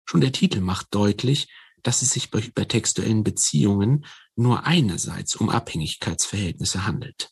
[0.08, 1.47] Schon der Titel macht deutlich,
[1.86, 7.30] dass es sich bei hypertextuellen Beziehungen nur einerseits um Abhängigkeitsverhältnisse handelt.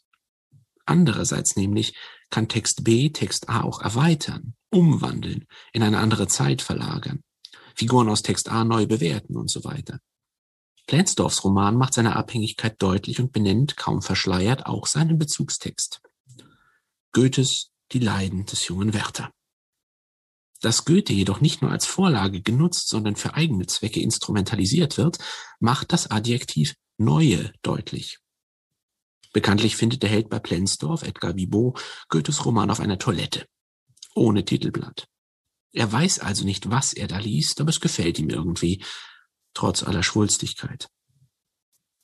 [0.85, 1.97] Andererseits nämlich
[2.29, 7.23] kann Text B Text A auch erweitern, umwandeln, in eine andere Zeit verlagern,
[7.75, 9.99] Figuren aus Text A neu bewerten und so weiter.
[10.85, 16.01] Plansdorfs Roman macht seine Abhängigkeit deutlich und benennt, kaum verschleiert, auch seinen Bezugstext.
[17.11, 19.31] Goethes Die Leiden des jungen Werther.
[20.63, 25.17] Dass Goethe jedoch nicht nur als Vorlage genutzt, sondern für eigene Zwecke instrumentalisiert wird,
[25.59, 28.19] macht das Adjektiv neue deutlich.
[29.33, 33.45] Bekanntlich findet der Held bei Plensdorf, Edgar Vibot, Goethes Roman auf einer Toilette.
[34.15, 35.09] Ohne Titelblatt.
[35.73, 38.85] Er weiß also nicht, was er da liest, aber es gefällt ihm irgendwie,
[39.53, 40.87] trotz aller Schwulstigkeit.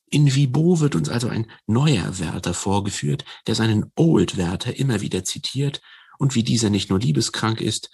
[0.09, 5.23] In Vibot wird uns also ein neuer Werther vorgeführt, der seinen Old Werther immer wieder
[5.23, 5.79] zitiert
[6.17, 7.89] und wie dieser nicht nur liebeskrank ist,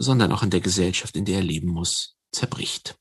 [0.00, 2.96] sondern auch in der Gesellschaft, in der er leben muss, zerbricht.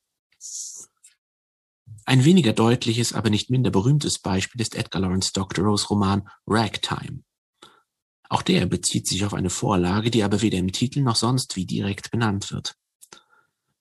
[2.06, 7.24] Ein weniger deutliches, aber nicht minder berühmtes Beispiel ist Edgar Lawrence Doctorow's Roman Ragtime.
[8.30, 11.66] Auch der bezieht sich auf eine Vorlage, die aber weder im Titel noch sonst wie
[11.66, 12.76] direkt benannt wird.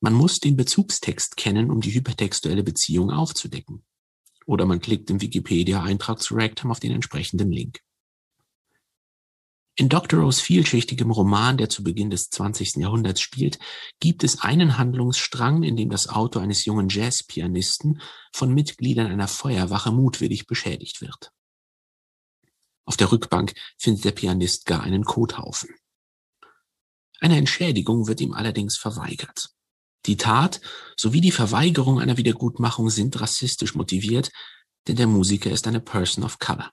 [0.01, 3.83] Man muss den Bezugstext kennen, um die hypertextuelle Beziehung aufzudecken.
[4.45, 7.81] Oder man klickt im Wikipedia-Eintrag zu Ragtime auf den entsprechenden Link.
[9.79, 10.21] In Dr.
[10.21, 12.77] Rose vielschichtigem Roman, der zu Beginn des 20.
[12.77, 13.59] Jahrhunderts spielt,
[14.01, 18.01] gibt es einen Handlungsstrang, in dem das Auto eines jungen Jazzpianisten
[18.33, 21.31] von Mitgliedern einer Feuerwache mutwillig beschädigt wird.
[22.87, 25.69] Auf der Rückbank findet der Pianist gar einen Kothaufen.
[27.21, 29.51] Eine Entschädigung wird ihm allerdings verweigert.
[30.07, 30.63] Die Tat
[30.97, 34.31] sowie die Verweigerung einer Wiedergutmachung sind rassistisch motiviert,
[34.89, 36.71] denn der Musiker ist eine Person of Color.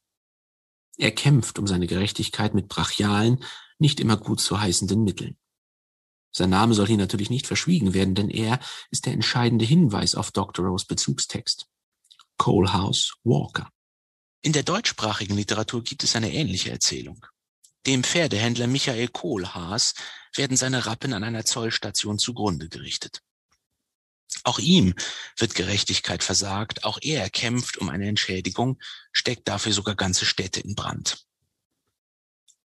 [0.98, 3.44] Er kämpft um seine Gerechtigkeit mit brachialen,
[3.80, 5.38] nicht immer gut zu heißenden Mitteln.
[6.32, 10.32] Sein Name soll hier natürlich nicht verschwiegen werden, denn er ist der entscheidende Hinweis auf
[10.32, 10.66] Dr.
[10.66, 11.68] Rose Bezugstext.
[12.38, 13.70] Coalhouse Walker.
[14.42, 17.26] In der deutschsprachigen Literatur gibt es eine ähnliche Erzählung.
[17.86, 19.94] Dem Pferdehändler Michael Kohlhaas
[20.36, 23.22] werden seine Rappen an einer Zollstation zugrunde gerichtet.
[24.44, 24.94] Auch ihm
[25.38, 28.80] wird Gerechtigkeit versagt, auch er kämpft um eine Entschädigung,
[29.12, 31.26] steckt dafür sogar ganze Städte in Brand.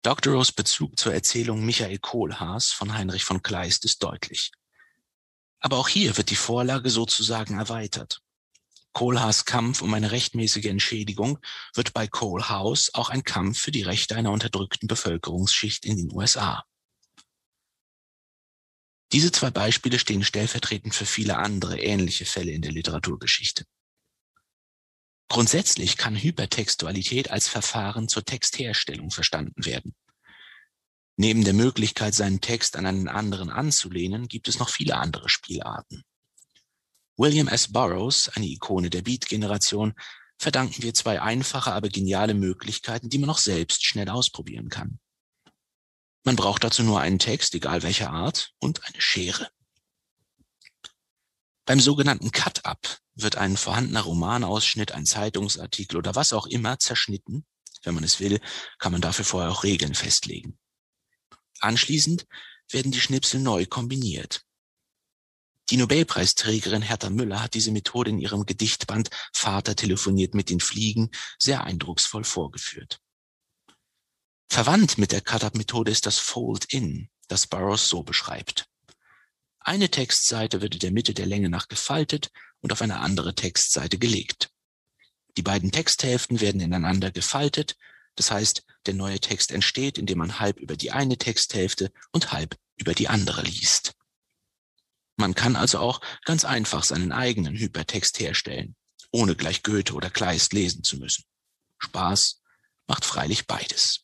[0.04, 0.34] Dr.
[0.34, 4.52] Rose Bezug zur Erzählung Michael Kohlhaas von Heinrich von Kleist ist deutlich.
[5.60, 8.22] Aber auch hier wird die Vorlage sozusagen erweitert.
[8.92, 11.40] Kohlhaas Kampf um eine rechtmäßige Entschädigung
[11.74, 16.66] wird bei Kohlhaus auch ein Kampf für die Rechte einer unterdrückten Bevölkerungsschicht in den USA.
[19.14, 23.64] Diese zwei Beispiele stehen stellvertretend für viele andere ähnliche Fälle in der Literaturgeschichte.
[25.30, 29.96] Grundsätzlich kann Hypertextualität als Verfahren zur Textherstellung verstanden werden.
[31.16, 36.04] Neben der Möglichkeit, seinen Text an einen anderen anzulehnen, gibt es noch viele andere Spielarten.
[37.16, 37.72] William S.
[37.72, 39.94] Burroughs, eine Ikone der Beat-Generation,
[40.40, 45.00] verdanken wir zwei einfache, aber geniale Möglichkeiten, die man auch selbst schnell ausprobieren kann.
[46.24, 49.50] Man braucht dazu nur einen Text, egal welcher Art, und eine Schere.
[51.66, 57.46] Beim sogenannten Cut-Up wird ein vorhandener Romanausschnitt, ein Zeitungsartikel oder was auch immer zerschnitten.
[57.84, 58.40] Wenn man es will,
[58.80, 60.58] kann man dafür vorher auch Regeln festlegen.
[61.60, 62.26] Anschließend
[62.70, 64.46] werden die Schnipsel neu kombiniert.
[65.70, 71.10] Die Nobelpreisträgerin Hertha Müller hat diese Methode in ihrem Gedichtband Vater telefoniert mit den Fliegen
[71.40, 73.00] sehr eindrucksvoll vorgeführt.
[74.54, 78.68] Verwandt mit der Cut-Up-Methode ist das Fold-In, das Burroughs so beschreibt.
[79.60, 82.30] Eine Textseite wird in der Mitte der Länge nach gefaltet
[82.62, 84.52] und auf eine andere Textseite gelegt.
[85.38, 87.78] Die beiden Texthälften werden ineinander gefaltet,
[88.14, 92.56] das heißt, der neue Text entsteht, indem man halb über die eine Texthälfte und halb
[92.76, 93.96] über die andere liest.
[95.16, 98.76] Man kann also auch ganz einfach seinen eigenen Hypertext herstellen,
[99.10, 101.24] ohne gleich Goethe oder Kleist lesen zu müssen.
[101.80, 102.44] Spaß
[102.86, 104.03] macht freilich beides.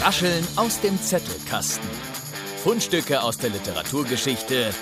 [0.00, 1.88] Rascheln aus dem Zettelkasten.
[2.62, 4.72] Fundstücke aus der Literaturgeschichte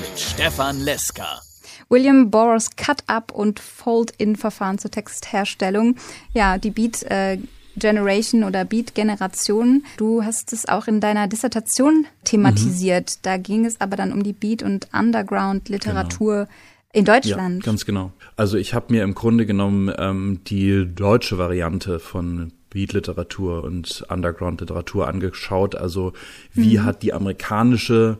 [0.00, 1.40] mit Stefan Leska.
[1.88, 5.96] William Burroughs Cut-Up und Fold-In-Verfahren zur Textherstellung.
[6.34, 7.38] Ja, die Beat äh,
[7.76, 9.84] Generation oder Beat Generation.
[9.96, 13.10] Du hast es auch in deiner Dissertation thematisiert.
[13.10, 13.18] Mhm.
[13.22, 16.34] Da ging es aber dann um die Beat- und Underground-Literatur.
[16.34, 16.48] Genau.
[16.94, 17.64] In Deutschland.
[17.64, 18.12] Ja, ganz genau.
[18.36, 25.08] Also ich habe mir im Grunde genommen ähm, die deutsche Variante von Beat-Literatur und Underground-Literatur
[25.08, 25.74] angeschaut.
[25.74, 26.12] Also
[26.52, 26.84] wie mhm.
[26.84, 28.18] hat die amerikanische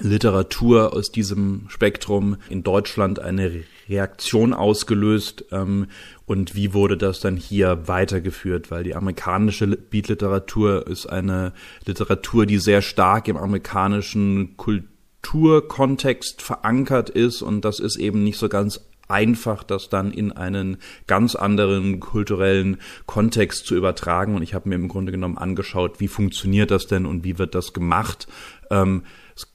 [0.00, 5.86] Literatur aus diesem Spektrum in Deutschland eine Reaktion ausgelöst ähm,
[6.26, 8.70] und wie wurde das dann hier weitergeführt?
[8.70, 11.52] Weil die amerikanische Beat-Literatur ist eine
[11.84, 18.48] Literatur, die sehr stark im amerikanischen Kulturkontext verankert ist und das ist eben nicht so
[18.48, 24.34] ganz einfach, das dann in einen ganz anderen kulturellen Kontext zu übertragen.
[24.34, 27.54] Und ich habe mir im Grunde genommen angeschaut, wie funktioniert das denn und wie wird
[27.54, 28.26] das gemacht.
[28.70, 29.04] Ähm,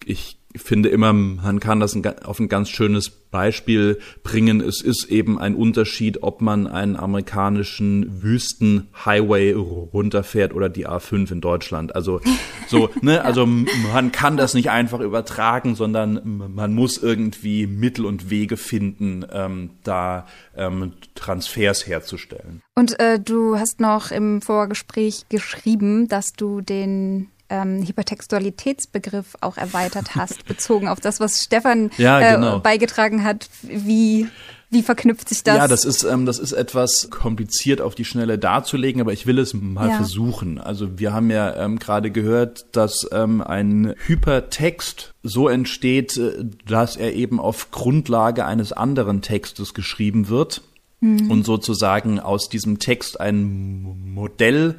[0.05, 4.61] ich finde immer, man kann das auf ein ganz schönes Beispiel bringen.
[4.61, 11.41] Es ist eben ein Unterschied, ob man einen amerikanischen Wüstenhighway runterfährt oder die A5 in
[11.41, 11.95] Deutschland.
[11.95, 12.19] Also
[12.67, 18.31] so, ne, also man kann das nicht einfach übertragen, sondern man muss irgendwie Mittel und
[18.31, 20.25] Wege finden, ähm, da
[20.55, 22.61] ähm, Transfers herzustellen.
[22.73, 30.15] Und äh, du hast noch im Vorgespräch geschrieben, dass du den ähm, Hypertextualitätsbegriff auch erweitert
[30.15, 32.57] hast, bezogen auf das, was Stefan ja, genau.
[32.57, 33.49] äh, beigetragen hat.
[33.63, 34.27] Wie
[34.71, 35.57] wie verknüpft sich das?
[35.57, 39.39] Ja, das ist, ähm, das ist etwas kompliziert auf die Schnelle darzulegen, aber ich will
[39.39, 39.95] es mal ja.
[39.95, 40.59] versuchen.
[40.59, 46.97] Also wir haben ja ähm, gerade gehört, dass ähm, ein Hypertext so entsteht, äh, dass
[46.97, 50.61] er eben auf Grundlage eines anderen Textes geschrieben wird
[50.99, 51.31] mhm.
[51.31, 53.81] und sozusagen aus diesem Text ein
[54.13, 54.75] Modell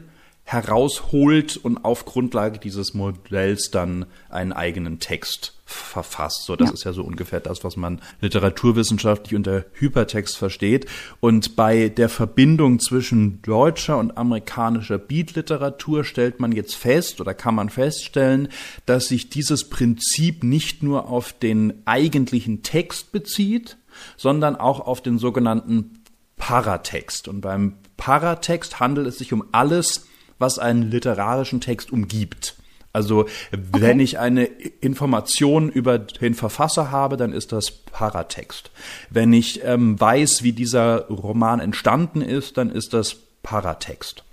[0.51, 6.43] herausholt und auf Grundlage dieses Modells dann einen eigenen Text verfasst.
[6.43, 6.75] So, das ja.
[6.75, 10.87] ist ja so ungefähr das, was man literaturwissenschaftlich unter Hypertext versteht.
[11.21, 17.55] Und bei der Verbindung zwischen deutscher und amerikanischer Beat-Literatur stellt man jetzt fest oder kann
[17.55, 18.49] man feststellen,
[18.87, 23.77] dass sich dieses Prinzip nicht nur auf den eigentlichen Text bezieht,
[24.17, 26.03] sondern auch auf den sogenannten
[26.37, 27.29] Paratext.
[27.29, 30.09] Und beim Paratext handelt es sich um alles,
[30.41, 32.57] was einen literarischen Text umgibt.
[32.93, 34.03] Also wenn okay.
[34.03, 38.73] ich eine Information über den Verfasser habe, dann ist das Paratext.
[39.11, 43.15] Wenn ich ähm, weiß, wie dieser Roman entstanden ist, dann ist das
[43.45, 44.25] Paratext.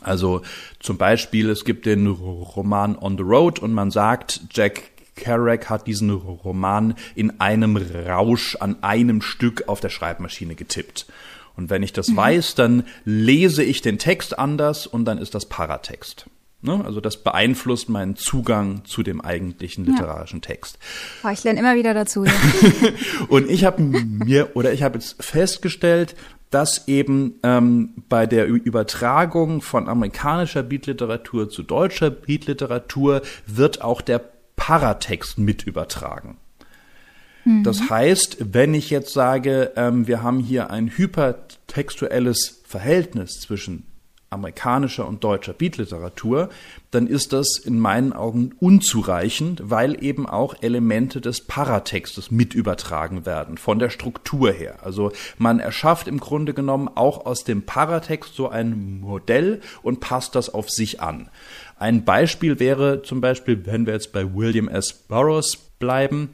[0.00, 0.42] Also
[0.78, 4.82] zum Beispiel, es gibt den Roman On the Road und man sagt, Jack
[5.16, 11.06] Kerouac hat diesen Roman in einem Rausch an einem Stück auf der Schreibmaschine getippt.
[11.56, 12.16] Und wenn ich das mhm.
[12.16, 16.26] weiß, dann lese ich den Text anders und dann ist das Paratext.
[16.62, 16.84] Ne?
[16.84, 20.48] Also das beeinflusst meinen Zugang zu dem eigentlichen literarischen ja.
[20.48, 20.78] Text.
[21.24, 22.24] Oh, ich lerne immer wieder dazu.
[22.24, 22.32] Ja.
[23.28, 26.14] und ich habe mir oder ich habe jetzt festgestellt,
[26.50, 34.20] dass eben ähm, bei der Übertragung von amerikanischer Beatliteratur zu deutscher Beatliteratur wird auch der
[34.54, 36.36] Paratext mit übertragen.
[37.44, 37.64] Mhm.
[37.64, 43.86] Das heißt, wenn ich jetzt sage, ähm, wir haben hier ein hypertextuelles Verhältnis zwischen
[44.32, 46.48] amerikanischer und deutscher Beatliteratur,
[46.90, 53.26] dann ist das in meinen Augen unzureichend, weil eben auch Elemente des Paratextes mit übertragen
[53.26, 54.78] werden, von der Struktur her.
[54.82, 60.34] Also man erschafft im Grunde genommen auch aus dem Paratext so ein Modell und passt
[60.34, 61.28] das auf sich an.
[61.78, 64.92] Ein Beispiel wäre zum Beispiel, wenn wir jetzt bei William S.
[64.92, 66.30] Burroughs bleiben,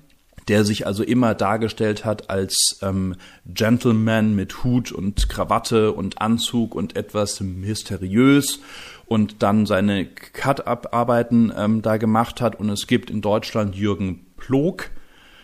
[0.48, 6.74] der sich also immer dargestellt hat als ähm, Gentleman mit Hut und Krawatte und Anzug
[6.74, 8.60] und etwas mysteriös
[9.06, 12.58] und dann seine Cut-Up-Arbeiten ähm, da gemacht hat.
[12.58, 14.90] Und es gibt in Deutschland Jürgen Plog,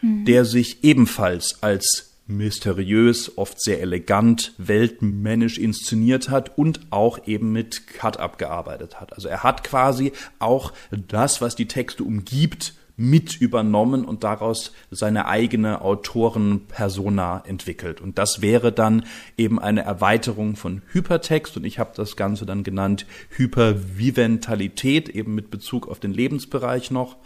[0.01, 0.25] mhm.
[0.25, 7.87] der sich ebenfalls als mysteriös, oft sehr elegant, weltmännisch inszeniert hat und auch eben mit
[7.87, 9.13] Cut-Up gearbeitet hat.
[9.13, 15.27] Also er hat quasi auch das, was die Texte umgibt, mit übernommen und daraus seine
[15.27, 18.01] eigene Autorenpersona entwickelt.
[18.01, 19.05] Und das wäre dann
[19.37, 25.51] eben eine Erweiterung von Hypertext und ich habe das Ganze dann genannt Hyperviventalität, eben mit
[25.51, 27.17] Bezug auf den Lebensbereich noch.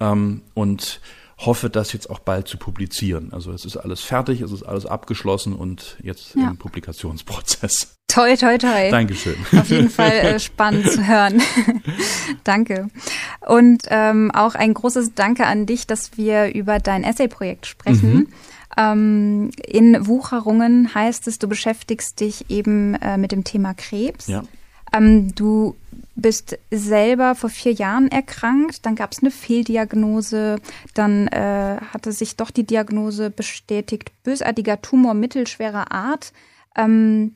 [0.00, 1.00] Ähm, und
[1.38, 3.32] hoffe, das jetzt auch bald zu publizieren.
[3.32, 6.50] Also es ist alles fertig, es ist alles abgeschlossen und jetzt ja.
[6.50, 7.95] im Publikationsprozess.
[8.16, 8.90] Toi, toi, toi.
[8.90, 9.36] Dankeschön.
[9.58, 11.42] Auf jeden Fall äh, spannend zu hören.
[12.44, 12.88] Danke.
[13.46, 18.14] Und ähm, auch ein großes Danke an dich, dass wir über dein Essay-Projekt sprechen.
[18.14, 18.28] Mhm.
[18.78, 24.28] Ähm, in Wucherungen heißt es, du beschäftigst dich eben äh, mit dem Thema Krebs.
[24.28, 24.44] Ja.
[24.94, 25.76] Ähm, du
[26.14, 30.56] bist selber vor vier Jahren erkrankt, dann gab es eine Fehldiagnose,
[30.94, 36.32] dann äh, hatte sich doch die Diagnose bestätigt, bösartiger Tumor mittelschwerer Art.
[36.78, 37.34] Ähm,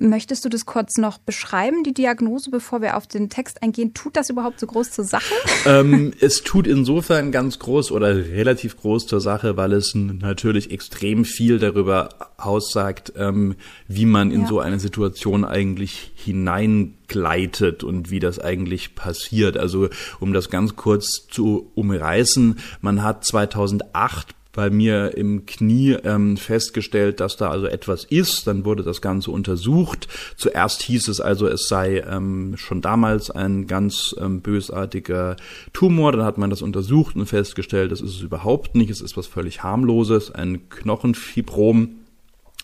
[0.00, 3.94] Möchtest du das kurz noch beschreiben, die Diagnose, bevor wir auf den Text eingehen?
[3.94, 5.34] Tut das überhaupt so groß zur Sache?
[5.66, 11.24] Ähm, es tut insofern ganz groß oder relativ groß zur Sache, weil es natürlich extrem
[11.24, 13.56] viel darüber aussagt, ähm,
[13.88, 14.46] wie man in ja.
[14.46, 19.58] so eine Situation eigentlich hineingleitet und wie das eigentlich passiert.
[19.58, 19.88] Also
[20.20, 27.20] um das ganz kurz zu umreißen, man hat 2008 bei mir im Knie ähm, festgestellt,
[27.20, 28.48] dass da also etwas ist.
[28.48, 30.08] Dann wurde das Ganze untersucht.
[30.36, 35.36] Zuerst hieß es also, es sei ähm, schon damals ein ganz ähm, bösartiger
[35.72, 36.10] Tumor.
[36.10, 38.90] Dann hat man das untersucht und festgestellt, das ist es überhaupt nicht.
[38.90, 41.90] Es ist was völlig harmloses, ein Knochenfibrom.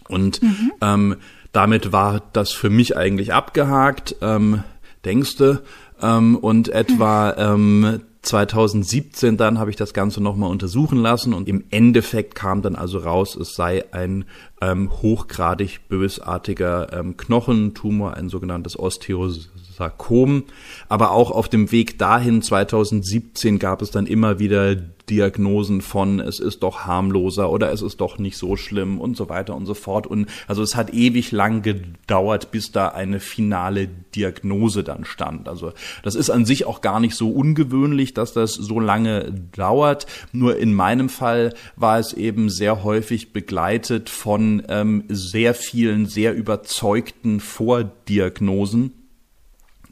[0.09, 0.73] Und mhm.
[0.81, 1.17] ähm,
[1.53, 4.65] damit war das für mich eigentlich abgehakt, ähm,
[5.05, 5.63] denkste.
[6.03, 11.65] Ähm, und etwa ähm, 2017 dann habe ich das Ganze nochmal untersuchen lassen und im
[11.71, 14.25] Endeffekt kam dann also raus, es sei ein
[14.61, 20.45] ähm, hochgradig bösartiger ähm, Knochentumor, ein sogenanntes Osteosarkom.
[20.89, 24.77] Aber auch auf dem Weg dahin 2017 gab es dann immer wieder
[25.11, 29.29] Diagnosen von es ist doch harmloser oder es ist doch nicht so schlimm und so
[29.29, 30.07] weiter und so fort.
[30.07, 35.49] Und also es hat ewig lang gedauert, bis da eine finale Diagnose dann stand.
[35.49, 40.07] Also das ist an sich auch gar nicht so ungewöhnlich, dass das so lange dauert.
[40.33, 46.35] Nur in meinem Fall war es eben sehr häufig begleitet von ähm, sehr vielen, sehr
[46.35, 48.93] überzeugten Vordiagnosen.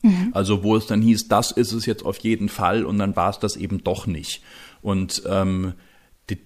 [0.02, 0.30] Mhm.
[0.32, 3.30] Also wo es dann hieß, das ist es jetzt auf jeden Fall und dann war
[3.30, 4.42] es das eben doch nicht.
[4.82, 5.74] Und ähm,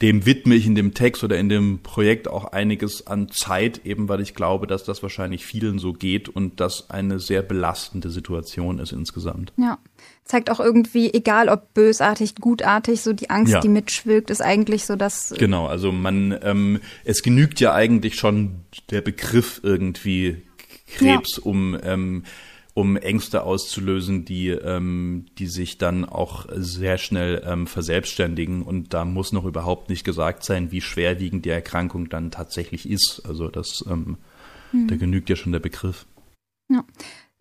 [0.01, 4.09] dem widme ich in dem Text oder in dem Projekt auch einiges an Zeit, eben
[4.09, 8.79] weil ich glaube, dass das wahrscheinlich vielen so geht und das eine sehr belastende Situation
[8.79, 9.53] ist insgesamt.
[9.57, 9.79] Ja,
[10.25, 13.61] zeigt auch irgendwie, egal ob bösartig, gutartig, so die Angst, ja.
[13.61, 15.35] die mitschwilgt, ist eigentlich so, dass.
[15.39, 20.43] Genau, also man, ähm, es genügt ja eigentlich schon der Begriff irgendwie
[20.97, 21.43] Krebs, ja.
[21.43, 22.25] um ähm,
[22.77, 28.63] um Ängste auszulösen, die, ähm, die sich dann auch sehr schnell ähm, verselbstständigen.
[28.63, 33.23] Und da muss noch überhaupt nicht gesagt sein, wie schwerwiegend die Erkrankung dann tatsächlich ist.
[33.27, 34.19] Also das, ähm,
[34.73, 34.89] mhm.
[34.89, 36.05] da genügt ja schon der Begriff.
[36.69, 36.85] Ja.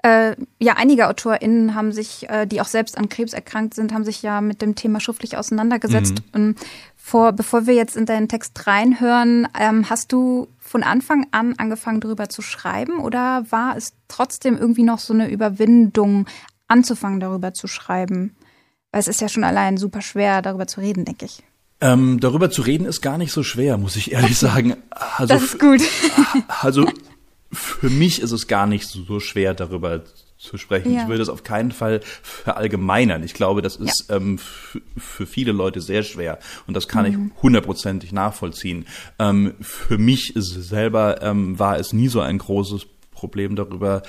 [0.03, 4.05] Äh, ja, einige AutorInnen haben sich, äh, die auch selbst an Krebs erkrankt sind, haben
[4.05, 6.23] sich ja mit dem Thema schriftlich auseinandergesetzt.
[6.33, 6.39] Mhm.
[6.41, 6.55] Ähm,
[6.95, 12.01] vor, bevor wir jetzt in deinen Text reinhören, ähm, hast du von Anfang an angefangen,
[12.01, 16.27] darüber zu schreiben oder war es trotzdem irgendwie noch so eine Überwindung,
[16.67, 18.35] anzufangen, darüber zu schreiben?
[18.91, 21.43] Weil es ist ja schon allein super schwer, darüber zu reden, denke ich.
[21.79, 24.75] Ähm, darüber zu reden ist gar nicht so schwer, muss ich ehrlich sagen.
[24.89, 25.79] Also, das ist gut.
[26.59, 26.85] Also
[27.53, 30.03] für mich ist es gar nicht so schwer, darüber
[30.45, 30.93] zu sprechen.
[30.93, 31.03] Ja.
[31.03, 33.23] Ich will das auf keinen Fall verallgemeinern.
[33.23, 34.17] Ich glaube, das ist ja.
[34.17, 34.39] ähm,
[34.97, 37.31] für viele Leute sehr schwer und das kann mhm.
[37.35, 38.85] ich hundertprozentig nachvollziehen.
[39.19, 44.03] Ähm, für mich selber ähm, war es nie so ein großes Problem darüber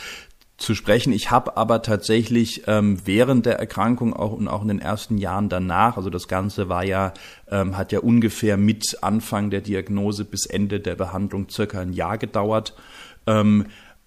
[0.58, 1.12] zu sprechen.
[1.12, 5.48] Ich habe aber tatsächlich ähm, während der Erkrankung auch und auch in den ersten Jahren
[5.48, 7.12] danach, also das Ganze war ja,
[7.50, 12.16] ähm, hat ja ungefähr mit Anfang der Diagnose bis Ende der Behandlung circa ein Jahr
[12.16, 12.74] gedauert.
[13.26, 13.66] Ähm,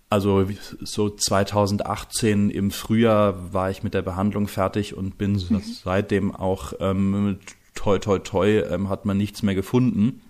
[0.09, 0.47] also
[0.81, 5.61] so 2018 im Frühjahr war ich mit der Behandlung fertig und bin mhm.
[5.83, 7.39] seitdem auch ähm,
[7.75, 10.21] toi toi toi ähm, hat man nichts mehr gefunden.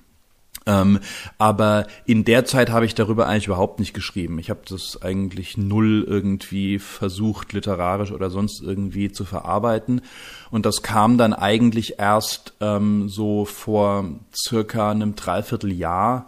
[0.65, 0.99] Ähm,
[1.37, 4.37] aber in der Zeit habe ich darüber eigentlich überhaupt nicht geschrieben.
[4.39, 10.01] Ich habe das eigentlich null irgendwie versucht, literarisch oder sonst irgendwie zu verarbeiten.
[10.51, 14.05] Und das kam dann eigentlich erst ähm, so vor
[14.35, 16.27] circa einem Dreivierteljahr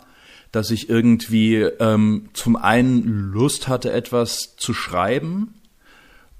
[0.52, 5.54] dass ich irgendwie ähm, zum einen Lust hatte, etwas zu schreiben,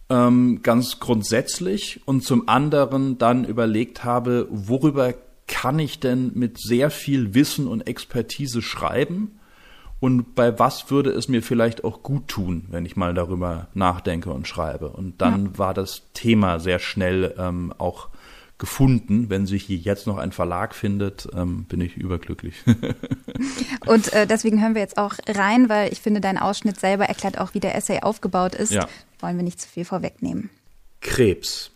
[0.10, 5.14] ähm, ganz grundsätzlich, und zum anderen dann überlegt habe, worüber
[5.48, 9.40] kann ich denn mit sehr viel Wissen und Expertise schreiben?
[10.00, 14.32] Und bei was würde es mir vielleicht auch gut tun, wenn ich mal darüber nachdenke
[14.32, 14.90] und schreibe?
[14.90, 15.58] Und dann ja.
[15.58, 18.10] war das Thema sehr schnell ähm, auch
[18.62, 19.30] gefunden.
[19.30, 22.56] Wenn sich jetzt noch ein Verlag findet, ähm, bin ich überglücklich.
[23.88, 27.40] Und äh, deswegen hören wir jetzt auch rein, weil ich finde, dein Ausschnitt selber erklärt
[27.40, 28.72] auch, wie der Essay aufgebaut ist.
[28.72, 28.88] Ja.
[29.20, 30.52] Wollen wir nicht zu viel vorwegnehmen.
[31.02, 31.72] Krebs.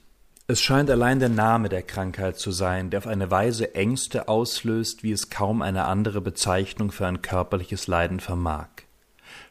[0.48, 5.02] Es scheint allein der Name der Krankheit zu sein, der auf eine Weise Ängste auslöst,
[5.02, 8.68] wie es kaum eine andere Bezeichnung für ein körperliches Leiden vermag.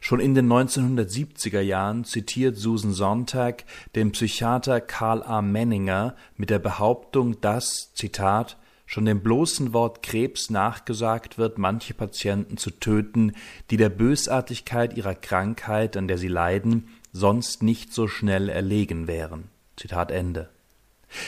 [0.05, 3.63] Schon in den 1970er Jahren zitiert Susan Sontag
[3.95, 5.41] den Psychiater Karl A.
[5.41, 12.57] Menninger mit der Behauptung, dass, Zitat, schon dem bloßen Wort Krebs nachgesagt wird, manche Patienten
[12.57, 13.33] zu töten,
[13.71, 19.45] die der Bösartigkeit ihrer Krankheit, an der sie leiden, sonst nicht so schnell erlegen wären.
[19.75, 20.49] Zitat Ende.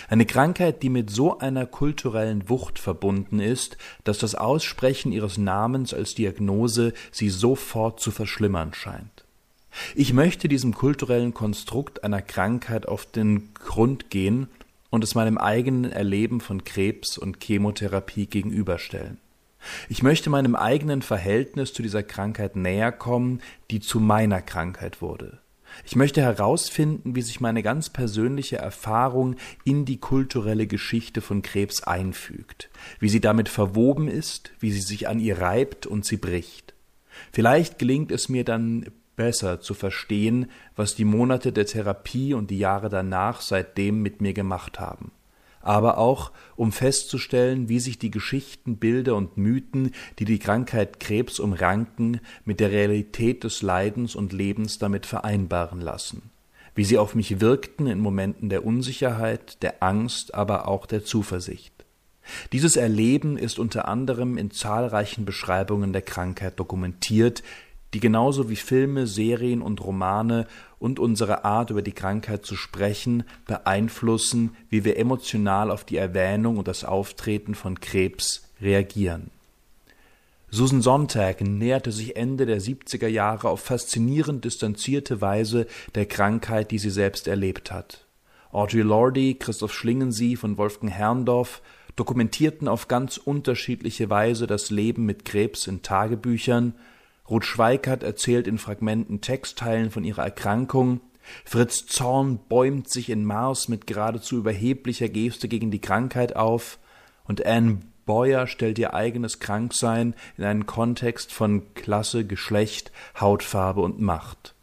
[0.10, 5.94] Eine Krankheit, die mit so einer kulturellen Wucht verbunden ist, dass das Aussprechen ihres Namens
[5.94, 9.26] als Diagnose sie sofort zu verschlimmern scheint.
[9.96, 14.48] Ich möchte diesem kulturellen Konstrukt einer Krankheit auf den Grund gehen
[14.90, 19.20] und es meinem eigenen Erleben von Krebs und Chemotherapie gegenüberstellen.
[19.90, 25.40] Ich möchte meinem eigenen Verhältnis zu dieser Krankheit näher kommen, die zu meiner Krankheit wurde.
[25.86, 31.84] Ich möchte herausfinden, wie sich meine ganz persönliche Erfahrung in die kulturelle Geschichte von Krebs
[31.84, 32.70] einfügt,
[33.00, 36.74] wie sie damit verwoben ist, wie sie sich an ihr reibt und sie bricht.
[37.32, 42.60] Vielleicht gelingt es mir dann besser zu verstehen, was die Monate der Therapie und die
[42.60, 45.12] Jahre danach seitdem mit mir gemacht haben
[45.68, 51.40] aber auch um festzustellen, wie sich die Geschichten, Bilder und Mythen, die die Krankheit Krebs
[51.40, 56.32] umranken, mit der Realität des Leidens und Lebens damit vereinbaren lassen,
[56.76, 61.74] wie sie auf mich wirkten in Momenten der Unsicherheit, der Angst, aber auch der Zuversicht.
[62.52, 67.44] Dieses Erleben ist unter anderem in zahlreichen Beschreibungen der Krankheit dokumentiert,
[67.94, 70.48] die genauso wie Filme, Serien und Romane
[70.80, 76.58] und unsere Art über die Krankheit zu sprechen beeinflussen, wie wir emotional auf die Erwähnung
[76.58, 79.32] und das Auftreten von Krebs reagieren.
[80.50, 86.80] Susan Sontag näherte sich Ende der 70er Jahre auf faszinierend distanzierte Weise der Krankheit, die
[86.80, 88.06] sie selbst erlebt hat.
[88.52, 91.62] Audrey Lordy, Christoph Schlingensief und Wolfgang Herrndorf
[91.98, 96.74] dokumentierten auf ganz unterschiedliche Weise das Leben mit Krebs in Tagebüchern,
[97.30, 101.02] Ruth Schweikert erzählt in Fragmenten Textteilen von ihrer Erkrankung,
[101.44, 106.80] Fritz Zorn bäumt sich in Mars mit geradezu überheblicher Geste gegen die Krankheit auf,
[107.26, 114.00] und Anne Boyer stellt ihr eigenes Kranksein in einen Kontext von Klasse, Geschlecht, Hautfarbe und
[114.00, 114.56] Macht.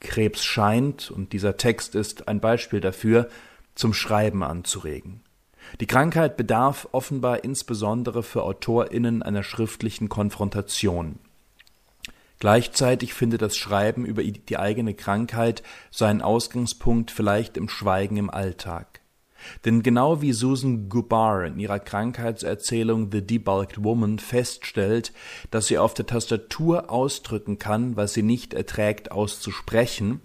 [0.00, 3.28] Krebs scheint, und dieser Text ist ein Beispiel dafür,
[3.74, 5.22] zum Schreiben anzuregen.
[5.80, 11.18] Die Krankheit bedarf offenbar insbesondere für AutorInnen einer schriftlichen Konfrontation.
[12.38, 19.00] Gleichzeitig findet das Schreiben über die eigene Krankheit seinen Ausgangspunkt vielleicht im Schweigen im Alltag.
[19.64, 25.12] Denn genau wie Susan Gubar in ihrer Krankheitserzählung The Debulked Woman feststellt,
[25.50, 30.20] dass sie auf der Tastatur ausdrücken kann, was sie nicht erträgt auszusprechen,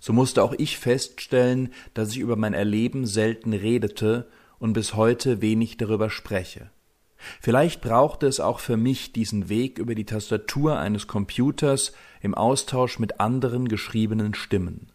[0.00, 4.28] so musste auch ich feststellen, dass ich über mein Erleben selten redete
[4.58, 6.70] und bis heute wenig darüber spreche.
[7.40, 12.98] Vielleicht brauchte es auch für mich diesen Weg über die Tastatur eines Computers im Austausch
[12.98, 14.92] mit anderen geschriebenen Stimmen.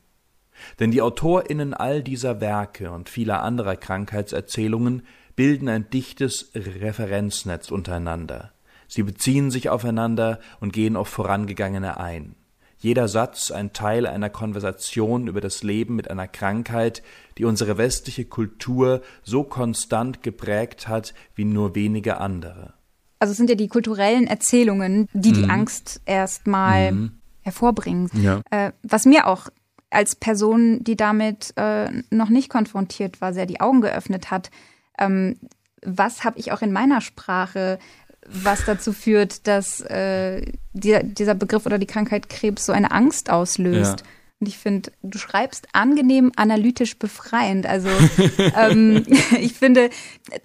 [0.79, 5.03] Denn die AutorInnen all dieser Werke und vieler anderer Krankheitserzählungen
[5.35, 8.53] bilden ein dichtes Referenznetz untereinander.
[8.87, 12.35] Sie beziehen sich aufeinander und gehen auf vorangegangene ein
[12.83, 17.01] jeder Satz ein Teil einer Konversation über das Leben mit einer Krankheit,
[17.37, 22.73] die unsere westliche Kultur so konstant geprägt hat wie nur wenige andere.
[23.19, 25.33] Also es sind ja die kulturellen Erzählungen, die mhm.
[25.33, 27.11] die Angst erstmal mhm.
[27.41, 28.09] hervorbringen.
[28.21, 28.41] Ja.
[28.51, 29.49] Äh, was mir auch
[29.89, 34.49] als Person, die damit äh, noch nicht konfrontiert war, sehr die Augen geöffnet hat.
[34.97, 35.37] Ähm,
[35.85, 37.79] was habe ich auch in meiner Sprache
[38.25, 43.29] was dazu führt, dass äh, dieser, dieser Begriff oder die Krankheit Krebs so eine Angst
[43.29, 43.99] auslöst.
[43.99, 44.05] Ja.
[44.43, 47.65] Und ich finde, du schreibst angenehm analytisch befreiend.
[47.65, 47.87] Also
[48.57, 49.05] ähm,
[49.39, 49.89] ich finde,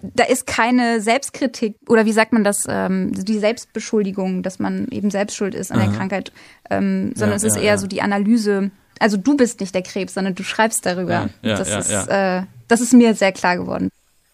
[0.01, 5.11] da ist keine Selbstkritik oder wie sagt man das, ähm, die Selbstbeschuldigung, dass man eben
[5.11, 5.87] selbst schuld ist an Aha.
[5.87, 6.31] der Krankheit,
[6.69, 8.71] ähm, sondern ja, es ist ja, eher so die Analyse.
[8.99, 11.29] Also du bist nicht der Krebs, sondern du schreibst darüber.
[11.41, 13.89] das, ist, äh, das ist mir sehr klar geworden.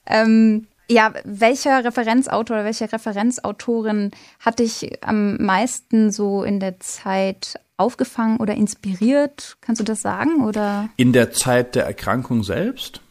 [0.05, 7.59] Ähm, ja, welcher Referenzautor oder welche Referenzautorin hat dich am meisten so in der Zeit
[7.77, 9.57] aufgefangen oder inspiriert?
[9.61, 10.43] Kannst du das sagen?
[10.43, 10.89] Oder?
[10.97, 13.01] In der Zeit der Erkrankung selbst?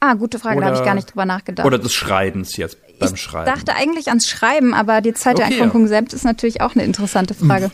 [0.00, 1.66] Ah, gute Frage, da habe ich gar nicht drüber nachgedacht.
[1.66, 3.48] Oder des Schreibens jetzt beim ich Schreiben.
[3.48, 6.74] Ich dachte eigentlich ans Schreiben, aber die Zeit okay, der Erkrankung selbst ist natürlich auch
[6.74, 7.70] eine interessante Frage.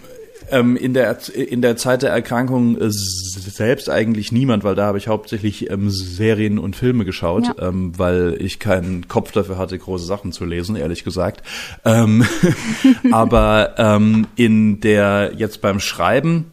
[0.51, 4.99] Ähm, in, der, in der Zeit der Erkrankung äh, selbst eigentlich niemand, weil da habe
[4.99, 7.69] ich hauptsächlich ähm, Serien und Filme geschaut, ja.
[7.69, 11.43] ähm, weil ich keinen Kopf dafür hatte, große Sachen zu lesen, ehrlich gesagt.
[11.85, 12.25] Ähm,
[13.13, 16.53] aber ähm, in der jetzt beim Schreiben,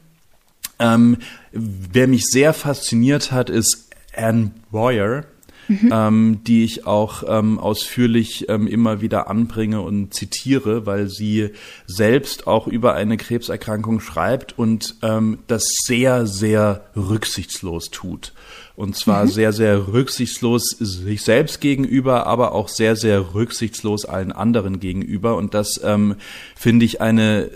[0.79, 1.17] ähm,
[1.51, 5.25] wer mich sehr fasziniert hat, ist Anne Boyer
[5.67, 5.89] mhm.
[5.91, 11.49] ähm, die ich auch ähm, ausführlich ähm, immer wieder anbringe und zitiere, weil sie
[11.85, 18.33] selbst auch über eine Krebserkrankung schreibt und ähm, das sehr, sehr rücksichtslos tut.
[18.75, 19.29] Und zwar mhm.
[19.29, 25.35] sehr, sehr rücksichtslos sich selbst gegenüber, aber auch sehr, sehr rücksichtslos allen anderen gegenüber.
[25.35, 26.15] Und das ähm,
[26.55, 27.49] finde ich eine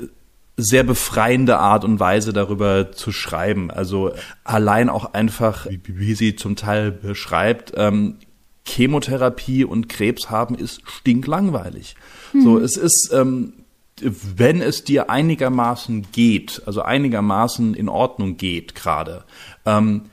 [0.58, 3.72] sehr befreiende Art und Weise darüber zu schreiben.
[3.72, 4.12] Also
[4.44, 8.18] allein auch einfach, wie, wie sie zum Teil beschreibt, ähm,
[8.66, 11.96] Chemotherapie und Krebs haben ist stinklangweilig.
[12.34, 12.42] Mhm.
[12.42, 13.54] So, es ist, ähm,
[14.02, 19.24] wenn es dir einigermaßen geht, also einigermaßen in Ordnung geht gerade,
[19.66, 20.04] ähm,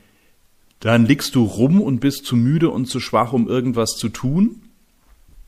[0.79, 4.61] dann liegst du rum und bist zu müde und zu schwach, um irgendwas zu tun.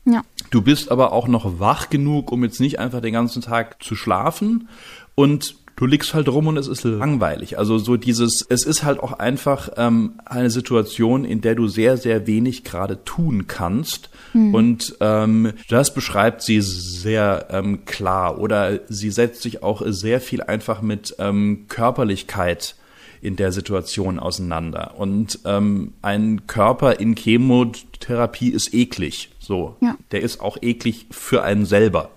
[0.04, 0.22] Ja.
[0.50, 3.94] Du bist aber auch noch wach genug, um jetzt nicht einfach den ganzen Tag zu
[3.94, 4.68] schlafen.
[5.14, 7.58] Und du liegst halt rum und es ist langweilig.
[7.58, 11.96] Also so dieses, es ist halt auch einfach ähm, eine Situation, in der du sehr,
[11.96, 14.10] sehr wenig gerade tun kannst.
[14.32, 14.54] Mhm.
[14.54, 18.38] Und ähm, das beschreibt sie sehr ähm, klar.
[18.38, 22.76] Oder sie setzt sich auch sehr viel einfach mit ähm, Körperlichkeit
[23.20, 24.94] in der Situation auseinander.
[24.98, 29.31] Und ähm, ein Körper in Chemotherapie ist eklig.
[29.42, 29.96] So, ja.
[30.12, 32.10] der ist auch eklig für einen selber.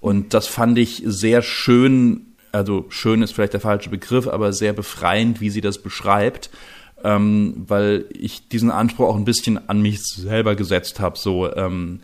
[0.00, 4.72] Und das fand ich sehr schön also schön ist vielleicht der falsche Begriff, aber sehr
[4.72, 6.50] befreiend, wie sie das beschreibt,
[7.02, 11.18] ähm, weil ich diesen Anspruch auch ein bisschen an mich selber gesetzt habe.
[11.18, 12.00] So, ähm,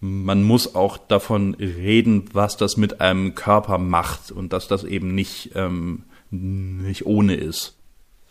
[0.00, 5.14] man muss auch davon reden, was das mit einem Körper macht und dass das eben
[5.14, 7.76] nicht, ähm, nicht ohne ist.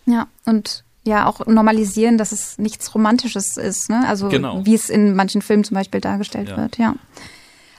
[0.05, 4.07] Ja, und ja auch normalisieren, dass es nichts Romantisches ist, ne?
[4.07, 4.65] Also genau.
[4.65, 6.57] wie es in manchen Filmen zum Beispiel dargestellt ja.
[6.57, 6.95] wird, ja.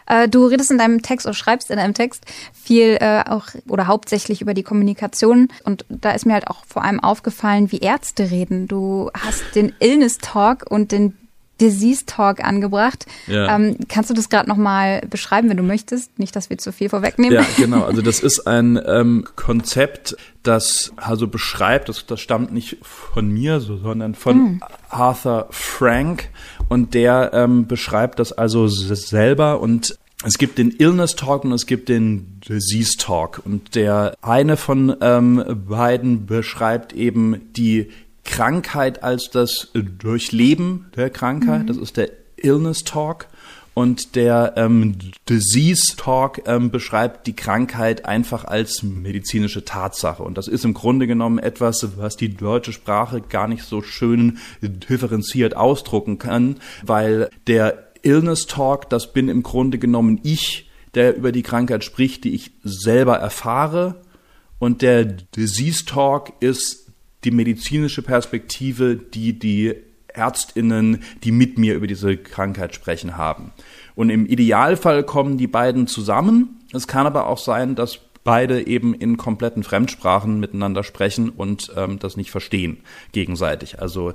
[0.09, 3.87] Äh, du redest in deinem Text oder schreibst in deinem Text viel äh, auch oder
[3.87, 5.49] hauptsächlich über die Kommunikation.
[5.65, 8.67] Und da ist mir halt auch vor allem aufgefallen, wie Ärzte reden.
[8.67, 11.17] Du hast den Illness Talk und den
[11.61, 13.07] Disease Talk angebracht.
[13.27, 13.55] Ja.
[13.57, 16.19] Ähm, kannst du das gerade nochmal beschreiben, wenn du möchtest?
[16.19, 17.35] Nicht, dass wir zu viel vorwegnehmen.
[17.35, 17.85] Ja, genau.
[17.85, 23.61] Also das ist ein ähm, Konzept, das also beschreibt, das, das stammt nicht von mir,
[23.61, 24.63] so, sondern von hm.
[24.89, 26.29] Arthur Frank
[26.69, 31.67] und der ähm, beschreibt das also selber und es gibt den Illness Talk und es
[31.67, 33.41] gibt den Disease Talk.
[33.45, 37.91] Und der eine von ähm, beiden beschreibt eben die
[38.29, 41.63] Krankheit als das Durchleben der Krankheit.
[41.63, 41.67] Mhm.
[41.67, 43.27] Das ist der Illness Talk.
[43.73, 44.97] Und der ähm,
[45.29, 50.23] Disease Talk ähm, beschreibt die Krankheit einfach als medizinische Tatsache.
[50.23, 54.39] Und das ist im Grunde genommen etwas, was die deutsche Sprache gar nicht so schön
[54.61, 61.33] differenziert ausdrucken kann, weil der Illness Talk, das bin im Grunde genommen ich, der über
[61.33, 64.03] die Krankheit spricht, die ich selber erfahre.
[64.59, 66.88] Und der Disease Talk ist
[67.25, 69.75] die medizinische Perspektive, die die
[70.09, 73.53] Ärztinnen, die mit mir über diese Krankheit sprechen, haben.
[73.95, 76.61] Und im Idealfall kommen die beiden zusammen.
[76.73, 81.99] Es kann aber auch sein, dass beide eben in kompletten Fremdsprachen miteinander sprechen und ähm,
[81.99, 82.79] das nicht verstehen
[83.13, 83.81] gegenseitig.
[83.81, 84.13] Also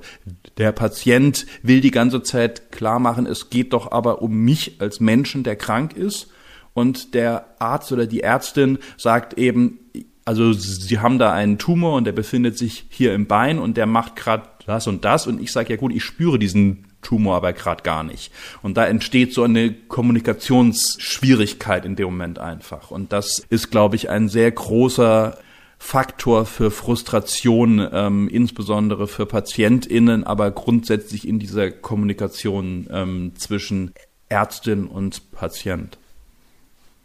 [0.56, 5.00] der Patient will die ganze Zeit klar machen, es geht doch aber um mich als
[5.00, 6.30] Menschen, der krank ist.
[6.74, 9.80] Und der Arzt oder die Ärztin sagt eben,
[10.24, 13.86] also sie haben da einen Tumor und der befindet sich hier im Bein und der
[13.86, 17.52] macht gerade das und das und ich sage ja gut, ich spüre diesen Tumor aber
[17.52, 18.32] gerade gar nicht.
[18.62, 22.90] Und da entsteht so eine Kommunikationsschwierigkeit in dem Moment einfach.
[22.90, 25.36] Und das ist, glaube ich, ein sehr großer
[25.78, 33.92] Faktor für Frustration, ähm, insbesondere für PatientInnen, aber grundsätzlich in dieser Kommunikation ähm, zwischen
[34.30, 35.98] Ärztin und Patient.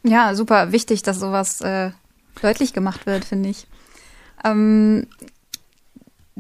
[0.04, 1.92] Ja, super wichtig, dass sowas äh,
[2.42, 3.68] deutlich gemacht wird, finde ich.
[4.44, 5.08] Ähm,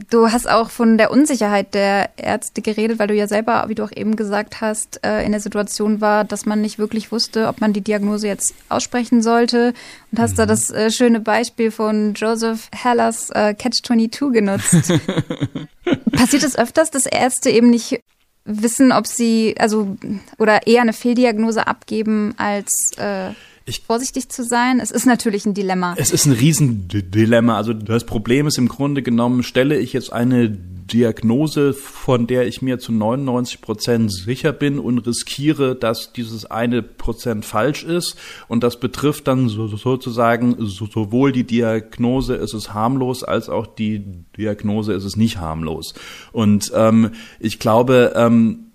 [0.09, 3.83] du hast auch von der Unsicherheit der Ärzte geredet, weil du ja selber, wie du
[3.83, 7.61] auch eben gesagt hast, äh, in der Situation war, dass man nicht wirklich wusste, ob
[7.61, 9.73] man die Diagnose jetzt aussprechen sollte.
[10.11, 10.37] Und hast mhm.
[10.37, 14.75] da das äh, schöne Beispiel von Joseph Hellers äh, Catch-22 genutzt.
[16.11, 18.01] Passiert es öfters, dass Ärzte eben nicht
[18.45, 19.97] wissen, ob sie, also,
[20.37, 23.31] oder eher eine Fehldiagnose abgeben als äh,
[23.69, 24.79] ich, vorsichtig zu sein.
[24.79, 25.95] Es ist natürlich ein Dilemma.
[25.97, 27.55] Es ist ein Riesendilemma.
[27.55, 32.61] Also das Problem ist im Grunde genommen, stelle ich jetzt eine Diagnose, von der ich
[32.61, 38.15] mir zu 99 Prozent sicher bin und riskiere, dass dieses eine Prozent falsch ist.
[38.47, 43.99] Und das betrifft dann so, sozusagen sowohl die Diagnose, ist es harmlos, als auch die
[44.37, 45.93] Diagnose, ist es nicht harmlos.
[46.31, 48.71] Und ähm, ich glaube, ähm,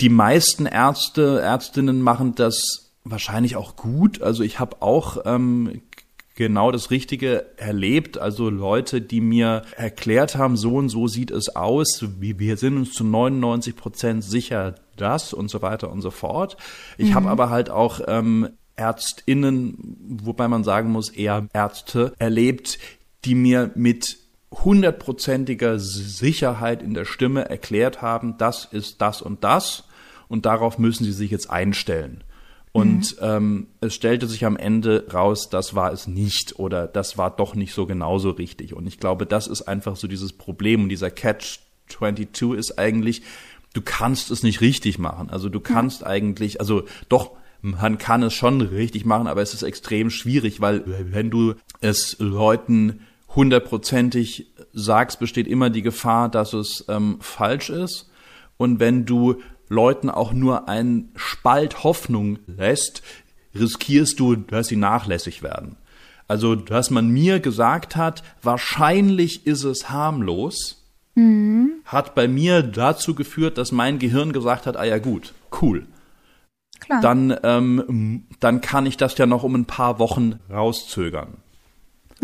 [0.00, 4.22] die meisten Ärzte, Ärztinnen machen das wahrscheinlich auch gut.
[4.22, 5.82] Also ich habe auch ähm,
[6.34, 8.18] genau das Richtige erlebt.
[8.18, 12.04] Also Leute, die mir erklärt haben, so und so sieht es aus.
[12.18, 16.56] Wir sind uns zu 99 Prozent sicher das und so weiter und so fort.
[16.98, 17.14] Ich mhm.
[17.14, 22.78] habe aber halt auch ähm, Ärztinnen, wobei man sagen muss, eher Ärzte erlebt,
[23.24, 24.18] die mir mit
[24.52, 29.84] hundertprozentiger Sicherheit in der Stimme erklärt haben, das ist das und das
[30.28, 32.22] und darauf müssen sie sich jetzt einstellen.
[32.74, 33.26] Und mhm.
[33.26, 37.54] ähm, es stellte sich am Ende raus, das war es nicht oder das war doch
[37.54, 38.74] nicht so genauso richtig.
[38.74, 43.22] Und ich glaube, das ist einfach so dieses Problem und dieser Catch 22 ist eigentlich,
[43.74, 45.30] du kannst es nicht richtig machen.
[45.30, 46.08] Also du kannst mhm.
[46.08, 50.82] eigentlich, also doch, man kann es schon richtig machen, aber es ist extrem schwierig, weil
[51.12, 53.02] wenn du es Leuten
[53.36, 58.10] hundertprozentig sagst, besteht immer die Gefahr, dass es ähm, falsch ist.
[58.56, 59.36] Und wenn du
[59.68, 63.02] Leuten auch nur einen Spalt Hoffnung lässt,
[63.54, 65.76] riskierst du, dass sie nachlässig werden.
[66.26, 70.84] Also, dass man mir gesagt hat, wahrscheinlich ist es harmlos,
[71.14, 71.72] mhm.
[71.84, 75.86] hat bei mir dazu geführt, dass mein Gehirn gesagt hat, ah ja gut, cool.
[76.80, 77.00] Klar.
[77.00, 81.38] Dann, ähm, dann kann ich das ja noch um ein paar Wochen rauszögern.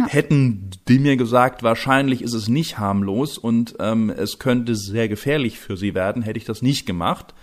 [0.01, 0.07] Ja.
[0.09, 5.59] Hätten die mir gesagt, wahrscheinlich ist es nicht harmlos und ähm, es könnte sehr gefährlich
[5.59, 7.35] für sie werden, hätte ich das nicht gemacht.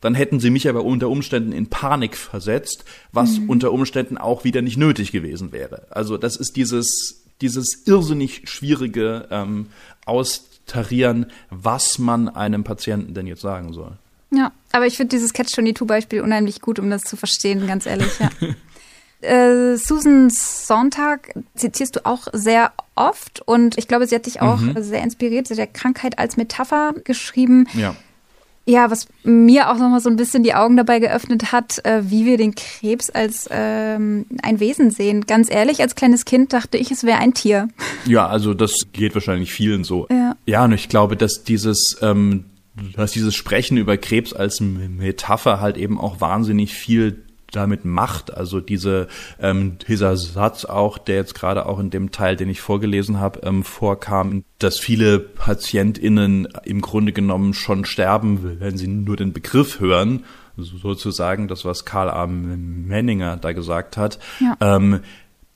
[0.00, 3.50] Dann hätten sie mich aber unter Umständen in Panik versetzt, was mhm.
[3.50, 5.86] unter Umständen auch wieder nicht nötig gewesen wäre.
[5.90, 9.66] Also das ist dieses, dieses irrsinnig schwierige ähm,
[10.04, 13.92] Austarieren, was man einem Patienten denn jetzt sagen soll.
[14.30, 18.30] Ja, aber ich finde dieses Catch-22-Beispiel unheimlich gut, um das zu verstehen, ganz ehrlich, ja.
[19.20, 24.58] Äh, Susan Sonntag zitierst du auch sehr oft und ich glaube, sie hat dich auch
[24.58, 24.82] mhm.
[24.82, 25.48] sehr inspiriert.
[25.48, 27.66] Sie hat der Krankheit als Metapher geschrieben.
[27.74, 27.94] Ja.
[28.68, 32.26] Ja, was mir auch nochmal so ein bisschen die Augen dabei geöffnet hat, äh, wie
[32.26, 35.24] wir den Krebs als ähm, ein Wesen sehen.
[35.24, 37.68] Ganz ehrlich, als kleines Kind dachte ich, es wäre ein Tier.
[38.06, 40.06] Ja, also das geht wahrscheinlich vielen so.
[40.10, 42.44] Ja, ja und ich glaube, dass dieses, ähm,
[42.94, 47.25] dass dieses Sprechen über Krebs als Metapher halt eben auch wahnsinnig viel
[47.56, 48.32] damit macht.
[48.32, 49.08] Also diese
[49.40, 53.40] ähm, dieser Satz auch, der jetzt gerade auch in dem Teil, den ich vorgelesen habe,
[53.42, 59.80] ähm, vorkam, dass viele PatientInnen im Grunde genommen schon sterben, wenn sie nur den Begriff
[59.80, 60.24] hören,
[60.56, 62.26] sozusagen, das was Karl A.
[62.26, 64.18] Menninger da gesagt hat.
[64.40, 64.56] Ja.
[64.60, 65.00] Ähm,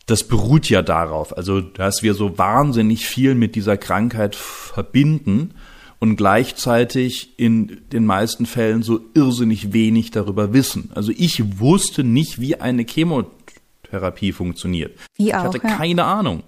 [0.07, 5.55] das beruht ja darauf, also dass wir so wahnsinnig viel mit dieser Krankheit verbinden
[6.01, 10.91] und gleichzeitig in den meisten Fällen so irrsinnig wenig darüber wissen.
[10.95, 14.99] Also ich wusste nicht, wie eine Chemotherapie funktioniert.
[15.17, 15.77] Wie auch, ich hatte ja.
[15.77, 16.43] keine Ahnung.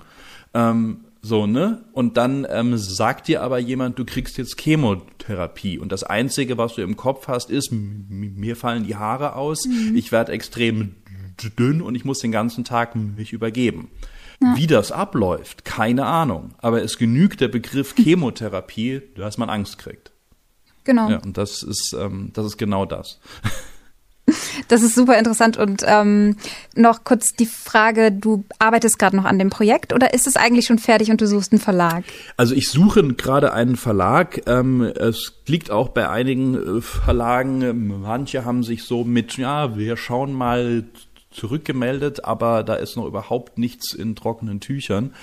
[0.54, 1.84] Ähm, so, ne?
[1.92, 5.78] Und dann ähm, sagt dir aber jemand, du kriegst jetzt Chemotherapie.
[5.78, 9.94] Und das Einzige, was du im Kopf hast, ist, mir fallen die Haare aus, mhm.
[9.94, 10.96] ich werde extrem
[11.56, 13.88] dünn und ich muss den ganzen Tag mich übergeben.
[14.42, 14.56] Ja.
[14.56, 16.50] Wie das abläuft, keine Ahnung.
[16.58, 20.10] Aber es genügt der Begriff Chemotherapie, dass man Angst kriegt.
[20.84, 21.08] Genau.
[21.08, 23.20] Ja, und das ist, ähm, das ist genau das.
[24.68, 25.56] Das ist super interessant.
[25.56, 26.36] Und ähm,
[26.76, 30.66] noch kurz die Frage, du arbeitest gerade noch an dem Projekt oder ist es eigentlich
[30.66, 32.04] schon fertig und du suchst einen Verlag?
[32.36, 34.42] Also ich suche gerade einen Verlag.
[34.46, 39.96] Ähm, es liegt auch bei einigen äh, Verlagen, manche haben sich so mit, ja, wir
[39.96, 40.84] schauen mal
[41.32, 45.14] zurückgemeldet, aber da ist noch überhaupt nichts in trockenen Tüchern.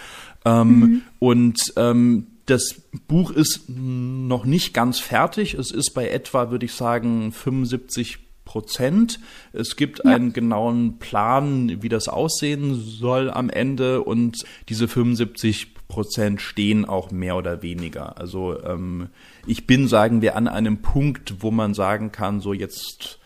[0.46, 1.02] Ähm, mhm.
[1.20, 5.54] Und ähm, das Buch ist noch nicht ganz fertig.
[5.54, 9.20] Es ist bei etwa, würde ich sagen, 75 Prozent.
[9.54, 10.16] Es gibt ja.
[10.16, 17.12] einen genauen Plan, wie das aussehen soll am Ende und diese 75 Prozent stehen auch
[17.12, 18.18] mehr oder weniger.
[18.18, 19.10] Also ähm,
[19.46, 23.20] ich bin, sagen wir, an einem Punkt, wo man sagen kann, so jetzt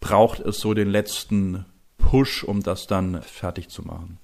[0.00, 1.64] braucht es so den letzten
[2.06, 4.18] Push, um das dann fertig zu machen.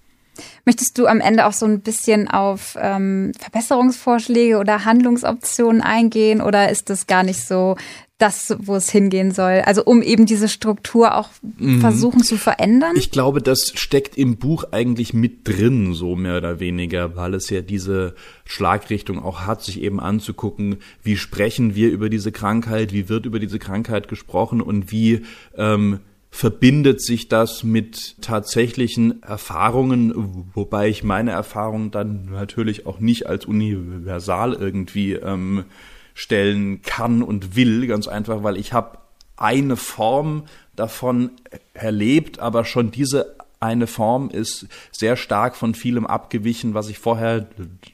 [0.64, 6.70] Möchtest du am Ende auch so ein bisschen auf ähm, Verbesserungsvorschläge oder Handlungsoptionen eingehen oder
[6.70, 7.76] ist das gar nicht so
[8.18, 9.62] das, wo es hingehen soll?
[9.66, 11.28] Also um eben diese Struktur auch
[11.58, 11.80] mhm.
[11.80, 12.92] versuchen zu verändern?
[12.94, 17.50] Ich glaube, das steckt im Buch eigentlich mit drin, so mehr oder weniger, weil es
[17.50, 18.14] ja diese
[18.44, 23.40] Schlagrichtung auch hat, sich eben anzugucken, wie sprechen wir über diese Krankheit, wie wird über
[23.40, 25.22] diese Krankheit gesprochen und wie
[25.56, 25.98] ähm,
[26.34, 33.44] verbindet sich das mit tatsächlichen Erfahrungen, wobei ich meine Erfahrungen dann natürlich auch nicht als
[33.44, 35.66] universal irgendwie ähm,
[36.14, 38.98] stellen kann und will, ganz einfach, weil ich habe
[39.36, 41.32] eine Form davon
[41.74, 47.46] erlebt, aber schon diese eine Form ist sehr stark von vielem abgewichen, was ich vorher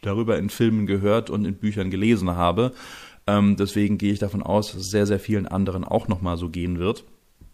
[0.02, 2.72] darüber in Filmen gehört und in Büchern gelesen habe.
[3.26, 6.48] Ähm, deswegen gehe ich davon aus, dass es sehr, sehr vielen anderen auch nochmal so
[6.48, 7.04] gehen wird.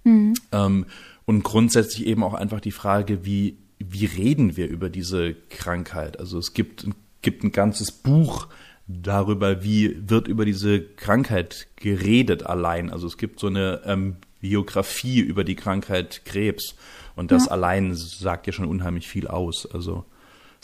[0.05, 0.35] Mhm.
[0.53, 0.87] Ähm,
[1.27, 6.19] und grundsätzlich eben auch einfach die Frage, wie, wie reden wir über diese Krankheit?
[6.19, 6.87] Also es gibt,
[7.23, 8.49] gibt ein ganzes Buch
[8.87, 12.91] darüber, wie wird über diese Krankheit geredet allein.
[12.91, 16.75] Also es gibt so eine ähm, Biografie über die Krankheit Krebs
[17.17, 17.53] und das ja.
[17.53, 19.67] allein sagt ja schon unheimlich viel aus.
[19.73, 20.05] Also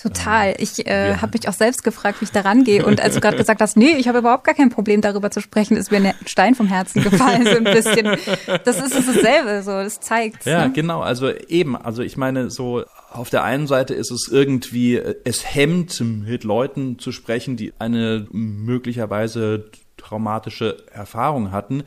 [0.02, 0.54] Total.
[0.58, 1.22] Ich äh, ja.
[1.22, 2.84] habe mich auch selbst gefragt, wie ich da rangehe.
[2.86, 5.40] Und als du gerade gesagt hast, nee, ich habe überhaupt gar kein Problem, darüber zu
[5.40, 8.16] sprechen, ist mir ein Stein vom Herzen gefallen, so ein bisschen.
[8.64, 10.46] Das ist dasselbe, so, das zeigt.
[10.46, 10.72] Ja, ne?
[10.72, 11.00] genau.
[11.00, 16.00] Also eben, also ich meine, so auf der einen Seite ist es irgendwie, es hemmt,
[16.00, 21.82] mit Leuten zu sprechen, die eine möglicherweise traumatische Erfahrung hatten.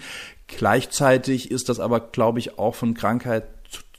[0.48, 3.46] Gleichzeitig ist das aber, glaube ich, auch von Krankheit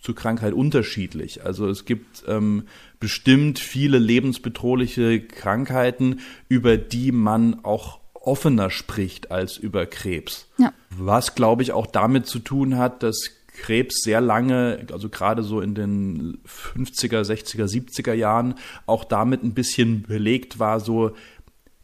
[0.04, 1.44] zu Krankheit unterschiedlich.
[1.44, 2.64] Also es gibt ähm,
[3.04, 10.48] bestimmt viele lebensbedrohliche Krankheiten, über die man auch offener spricht als über Krebs.
[10.56, 10.72] Ja.
[10.88, 15.60] Was, glaube ich, auch damit zu tun hat, dass Krebs sehr lange, also gerade so
[15.60, 18.54] in den 50er, 60er, 70er Jahren,
[18.86, 21.10] auch damit ein bisschen belegt war, so,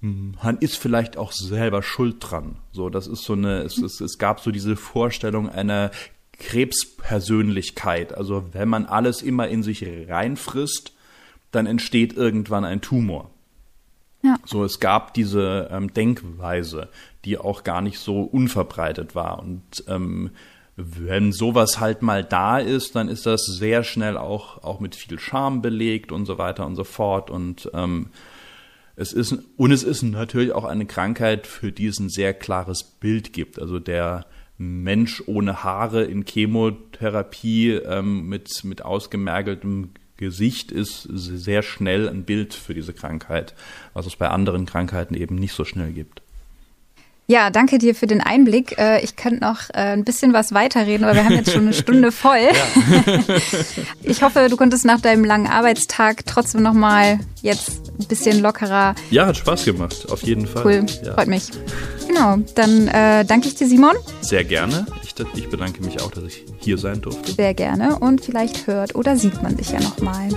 [0.01, 2.57] hm, man ist vielleicht auch selber schuld dran.
[2.73, 5.91] So, das ist so eine, es, es, es gab so diese Vorstellung einer
[6.39, 8.17] Krebspersönlichkeit.
[8.17, 10.95] Also wenn man alles immer in sich reinfrisst,
[11.51, 13.31] dann entsteht irgendwann ein Tumor.
[14.23, 14.37] Ja.
[14.45, 16.89] So, es gab diese ähm, Denkweise,
[17.25, 19.39] die auch gar nicht so unverbreitet war.
[19.39, 20.31] Und ähm,
[20.77, 25.19] wenn sowas halt mal da ist, dann ist das sehr schnell auch, auch mit viel
[25.19, 27.31] Scham belegt und so weiter und so fort.
[27.31, 28.09] Und ähm,
[28.97, 32.83] es ist, und es ist natürlich auch eine Krankheit, für die es ein sehr klares
[32.85, 33.59] Bild gibt.
[33.59, 34.27] Also der
[34.59, 42.55] Mensch ohne Haare in Chemotherapie ähm, mit, mit ausgemergeltem Gesicht ist sehr schnell ein Bild
[42.55, 43.55] für diese Krankheit,
[43.95, 46.23] was es bei anderen Krankheiten eben nicht so schnell gibt.
[47.31, 48.77] Ja, danke dir für den Einblick.
[48.77, 51.73] Äh, ich könnte noch äh, ein bisschen was weiterreden, aber wir haben jetzt schon eine
[51.73, 52.41] Stunde voll.
[52.41, 53.15] Ja.
[54.03, 58.97] Ich hoffe, du konntest nach deinem langen Arbeitstag trotzdem noch mal jetzt ein bisschen lockerer.
[59.11, 60.65] Ja, hat Spaß gemacht, auf jeden Fall.
[60.65, 61.15] Cool, ja.
[61.15, 61.51] freut mich.
[62.09, 63.95] Genau, dann äh, danke ich dir, Simon.
[64.23, 64.87] Sehr gerne.
[65.05, 67.33] Ich, ich bedanke mich auch, dass ich hier sein durfte.
[67.33, 70.29] Sehr gerne und vielleicht hört oder sieht man sich ja noch mal.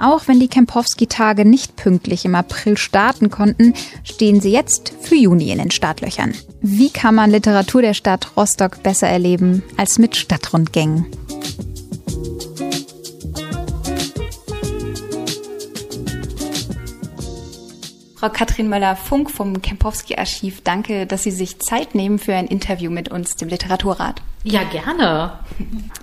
[0.00, 5.50] Auch wenn die Kempowski-Tage nicht pünktlich im April starten konnten, stehen sie jetzt für Juni
[5.50, 6.34] in den Startlöchern.
[6.62, 11.06] Wie kann man Literatur der Stadt Rostock besser erleben als mit Stadtrundgängen?
[18.20, 23.08] Frau Katrin Möller-Funk vom Kempowski-Archiv, danke, dass Sie sich Zeit nehmen für ein Interview mit
[23.10, 24.20] uns, dem Literaturrat.
[24.42, 25.32] Ja, gerne.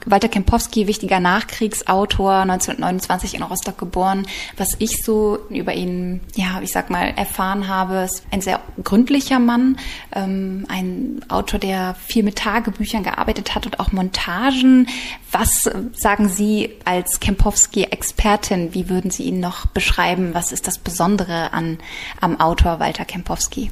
[0.06, 4.28] Walter Kempowski, wichtiger Nachkriegsautor, 1929 in Rostock geboren.
[4.58, 9.40] Was ich so über ihn, ja, ich sag mal, erfahren habe, ist ein sehr gründlicher
[9.40, 9.78] Mann,
[10.14, 14.88] ähm, ein Autor, der viel mit Tagebüchern gearbeitet hat und auch Montagen.
[15.32, 18.76] Was sagen Sie als Kempowski-Expertin?
[18.76, 20.36] Wie würden Sie ihn noch beschreiben?
[20.36, 21.80] Was ist das Besondere an,
[22.22, 23.72] am Autor Walter Kempowski?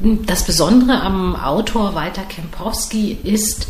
[0.00, 3.68] Das Besondere am Autor Walter Kempowski ist,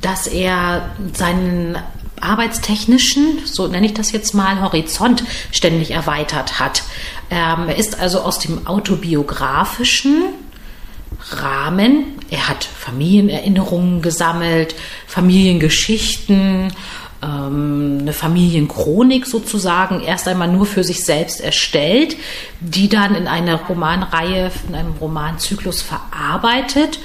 [0.00, 1.78] dass er seinen
[2.20, 6.84] arbeitstechnischen, so nenne ich das jetzt mal, Horizont ständig erweitert hat.
[7.30, 10.24] Ähm, er ist also aus dem autobiografischen
[11.30, 14.74] Rahmen, er hat Familienerinnerungen gesammelt,
[15.06, 16.72] Familiengeschichten
[17.22, 22.16] ähm, eine Familienchronik sozusagen erst einmal nur für sich selbst erstellt,
[22.60, 26.98] die dann in einer Romanreihe, in einem Romanzyklus verarbeitet.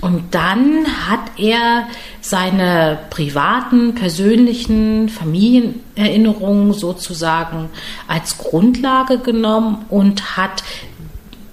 [0.00, 1.86] Und dann hat er
[2.22, 7.68] seine privaten, persönlichen Familienerinnerungen sozusagen
[8.08, 10.62] als Grundlage genommen und hat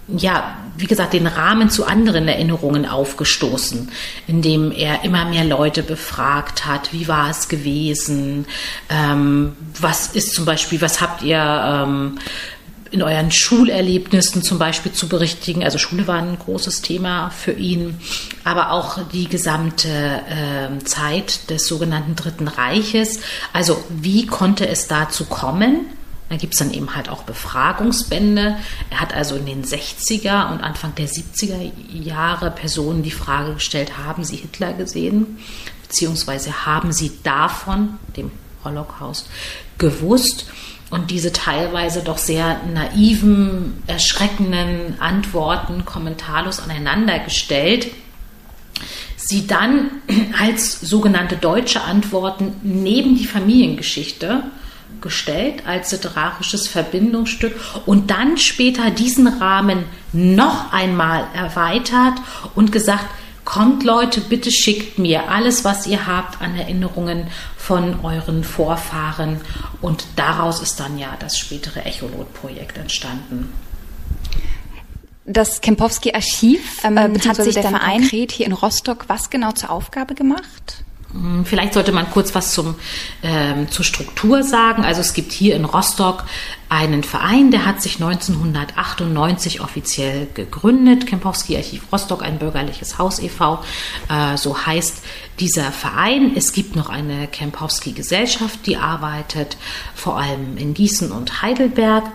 [0.07, 3.91] ja wie gesagt, den Rahmen zu anderen Erinnerungen aufgestoßen,
[4.27, 8.45] indem er immer mehr Leute befragt hat, wie war es gewesen,
[8.89, 12.19] ähm, was ist zum Beispiel, was habt ihr ähm,
[12.91, 15.63] in euren Schulerlebnissen zum Beispiel zu berichtigen.
[15.63, 17.99] Also Schule war ein großes Thema für ihn,
[18.43, 23.19] aber auch die gesamte äh, Zeit des sogenannten Dritten Reiches.
[23.53, 25.96] Also wie konnte es dazu kommen?
[26.29, 28.57] Da gibt es dann eben halt auch Befragungsbände.
[28.89, 33.97] Er hat also in den 60er und Anfang der 70er Jahre Personen die Frage gestellt,
[33.97, 35.39] haben sie Hitler gesehen?
[35.83, 38.31] Beziehungsweise haben sie davon, dem
[38.63, 39.29] Holocaust,
[39.77, 40.47] gewusst?
[40.89, 47.87] Und diese teilweise doch sehr naiven, erschreckenden Antworten kommentarlos aneinandergestellt
[49.27, 49.91] sie dann
[50.39, 54.43] als sogenannte deutsche Antworten neben die Familiengeschichte
[55.01, 62.15] gestellt als literarisches Verbindungsstück und dann später diesen Rahmen noch einmal erweitert
[62.55, 63.05] und gesagt,
[63.45, 69.39] kommt Leute, bitte schickt mir alles, was ihr habt an Erinnerungen von euren Vorfahren
[69.81, 73.53] und daraus ist dann ja das spätere Echolot-Projekt entstanden.
[75.25, 79.69] Das Kempowski-Archiv ähm, äh, hat sich der Verein konkret hier in Rostock was genau zur
[79.69, 80.83] Aufgabe gemacht?
[81.17, 82.75] Hm, vielleicht sollte man kurz was zum,
[83.23, 84.83] ähm, zur Struktur sagen.
[84.83, 86.25] Also es gibt hier in Rostock
[86.69, 93.63] einen Verein, der hat sich 1998 offiziell gegründet, Kempowski Archiv Rostock, ein bürgerliches Haus e.V.,
[94.09, 95.03] äh, so heißt
[95.39, 96.33] dieser Verein.
[96.35, 99.57] Es gibt noch eine Kempowski Gesellschaft, die arbeitet
[99.95, 102.05] vor allem in Gießen und Heidelberg.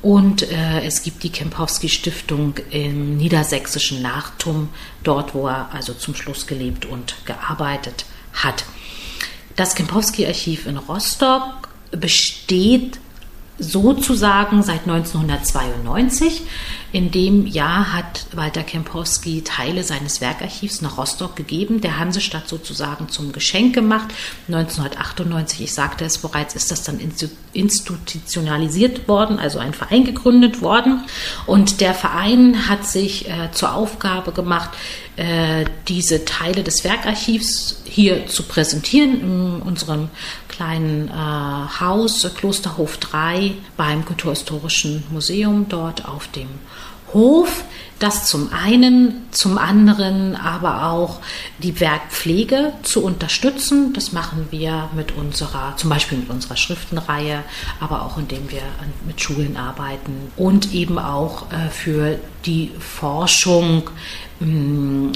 [0.00, 4.68] Und äh, es gibt die Kempowski Stiftung im niedersächsischen Nachtum,
[5.02, 8.17] dort wo er also zum Schluss gelebt und gearbeitet hat.
[9.56, 12.98] Das Kempowski Archiv in Rostock besteht
[13.58, 16.42] sozusagen seit 1992.
[16.90, 23.10] In dem Jahr hat Walter Kempowski Teile seines Werkarchivs nach Rostock gegeben, der Hansestadt sozusagen
[23.10, 24.08] zum Geschenk gemacht.
[24.48, 26.98] 1998, ich sagte es bereits, ist das dann
[27.52, 31.04] institutionalisiert worden, also ein Verein gegründet worden.
[31.46, 34.70] Und der Verein hat sich äh, zur Aufgabe gemacht,
[35.16, 40.08] äh, diese Teile des Werkarchivs hier zu präsentieren in unserem
[40.58, 46.48] kleinen äh, Haus, Klosterhof 3 beim Kulturhistorischen Museum dort auf dem
[47.14, 47.62] Hof.
[48.00, 51.20] Das zum einen, zum anderen aber auch
[51.62, 53.92] die Werkpflege zu unterstützen.
[53.92, 57.44] Das machen wir mit unserer, zum Beispiel mit unserer Schriftenreihe,
[57.78, 58.62] aber auch indem wir
[59.06, 63.90] mit Schulen arbeiten und eben auch äh, für die Forschung
[64.40, 65.12] mm,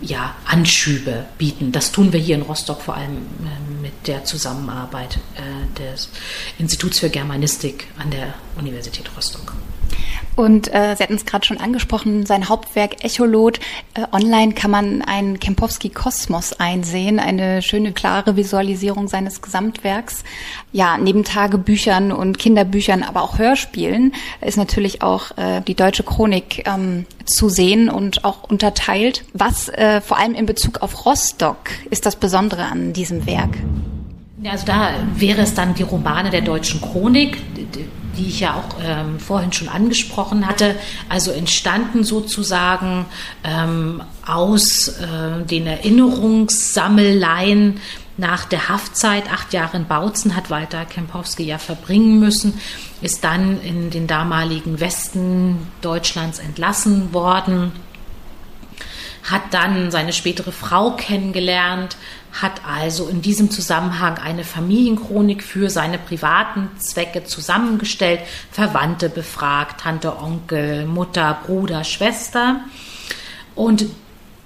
[0.00, 1.72] ja, Anschübe bieten.
[1.72, 6.10] Das tun wir hier in Rostock vor allem äh, mit der Zusammenarbeit äh, des
[6.58, 9.54] Instituts für Germanistik an der Universität Rostock.
[10.36, 13.58] Und äh, Sie hatten es gerade schon angesprochen, sein Hauptwerk Echolot.
[13.94, 20.24] Äh, online kann man einen Kempowski-Kosmos einsehen, eine schöne, klare Visualisierung seines Gesamtwerks.
[20.72, 24.12] Ja, neben Tagebüchern und Kinderbüchern, aber auch Hörspielen
[24.42, 29.24] ist natürlich auch äh, die deutsche Chronik ähm, zu sehen und auch unterteilt.
[29.32, 33.56] Was äh, vor allem in Bezug auf Rostock ist das Besondere an diesem Werk?
[34.42, 37.38] Ja, also da wäre es dann die Romane der deutschen Chronik,
[38.16, 40.76] die ich ja auch ähm, vorhin schon angesprochen hatte,
[41.08, 43.06] also entstanden sozusagen
[43.44, 47.80] ähm, aus äh, den Erinnerungssammeleien
[48.16, 52.58] nach der Haftzeit, acht Jahre in Bautzen, hat Walter Kempowski ja verbringen müssen,
[53.02, 57.72] ist dann in den damaligen Westen Deutschlands entlassen worden,
[59.22, 61.96] hat dann seine spätere Frau kennengelernt,
[62.42, 68.20] hat also in diesem Zusammenhang eine Familienchronik für seine privaten Zwecke zusammengestellt,
[68.50, 72.60] Verwandte befragt, Tante, Onkel, Mutter, Bruder, Schwester.
[73.54, 73.86] Und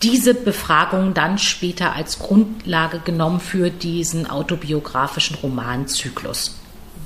[0.02, 6.56] diese Befragung dann später als Grundlage genommen für diesen autobiografischen Romanzyklus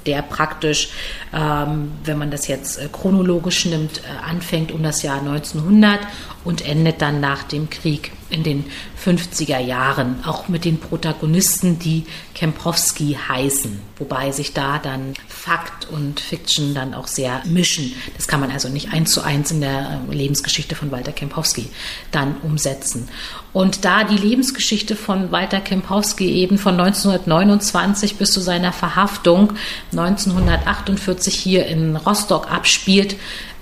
[0.06, 0.90] der praktisch,
[1.32, 6.00] ähm, wenn man das jetzt äh, chronologisch nimmt, äh, anfängt um das Jahr 1900
[6.44, 8.64] und endet dann nach dem Krieg in den
[9.02, 12.04] 50er Jahren, auch mit den Protagonisten, die
[12.34, 17.94] Kempowski heißen, wobei sich da dann Fakt und Fiction dann auch sehr mischen.
[18.16, 21.68] Das kann man also nicht eins zu eins in der äh, Lebensgeschichte von Walter Kempowski
[22.10, 23.08] dann umsetzen.
[23.52, 29.52] Und da die Lebensgeschichte von Walter Kempowski eben von 1929 bis zu seiner Verhaftung
[29.92, 33.14] 1948 hier in Rostock abspielt,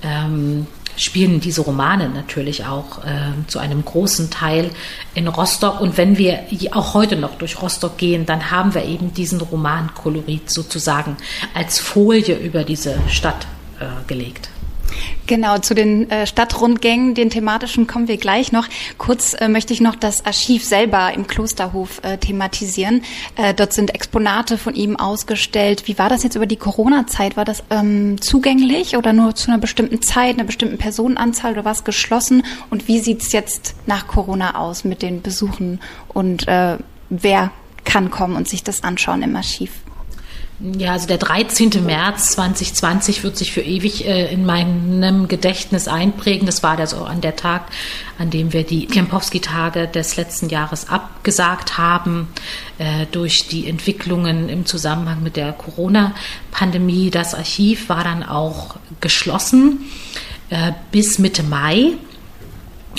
[0.03, 0.67] ähm,
[0.97, 4.71] spielen diese Romane natürlich auch äh, zu einem großen Teil
[5.15, 5.81] in Rostock.
[5.81, 10.51] Und wenn wir auch heute noch durch Rostock gehen, dann haben wir eben diesen Romankolorit
[10.51, 11.17] sozusagen
[11.55, 13.47] als Folie über diese Stadt
[13.81, 14.52] äh, gelegt.
[15.27, 18.69] Genau, zu den äh, Stadtrundgängen, den thematischen kommen wir gleich noch.
[18.99, 23.03] Kurz äh, möchte ich noch das Archiv selber im Klosterhof äh, thematisieren.
[23.57, 25.85] Dort sind Exponate von ihm ausgestellt.
[25.87, 27.37] Wie war das jetzt über die Corona-Zeit?
[27.37, 31.73] War das ähm, zugänglich oder nur zu einer bestimmten Zeit, einer bestimmten Personenanzahl oder war
[31.73, 32.45] es geschlossen?
[32.71, 37.51] Und wie sieht's jetzt nach Corona aus mit den Besuchen und wer
[37.85, 39.82] kann kommen und sich das anschauen im Archiv?
[40.61, 41.85] Ja, also der 13.
[41.85, 46.47] März 2020 wird sich für ewig äh, in meinem Gedächtnis einprägen.
[46.47, 47.65] Das war also an der Tag,
[48.19, 52.29] an dem wir die Kempowski-Tage des letzten Jahres abgesagt haben
[52.79, 57.11] äh, durch die Entwicklungen im Zusammenhang mit der Corona-Pandemie.
[57.11, 59.81] Das Archiv war dann auch geschlossen
[60.51, 61.95] äh, bis Mitte Mai.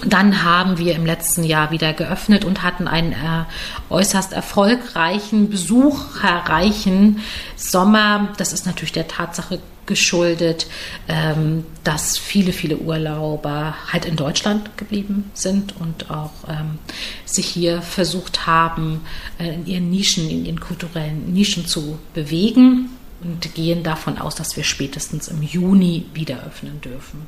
[0.06, 3.46] Dann haben wir im letzten Jahr wieder geöffnet und hatten einen äh,
[3.90, 7.22] äußerst erfolgreichen, besucherreichen
[7.56, 8.34] Sommer.
[8.38, 10.68] Das ist natürlich der Tatsache geschuldet,
[11.08, 16.80] ähm, dass viele, viele Urlauber halt in Deutschland geblieben sind und auch ähm,
[17.26, 19.02] sich hier versucht haben,
[19.40, 22.90] äh, in ihren Nischen, in ihren kulturellen Nischen zu bewegen
[23.22, 27.28] und gehen davon aus, dass wir spätestens im Juni wieder öffnen dürfen.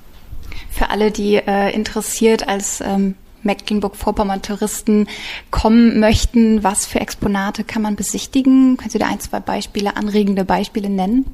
[0.69, 5.07] Für alle, die äh, interessiert als ähm, Mecklenburg-Vorpommern-Touristen
[5.51, 8.77] kommen möchten, was für Exponate kann man besichtigen?
[8.77, 11.26] Können Sie da ein, zwei Beispiele, anregende Beispiele nennen?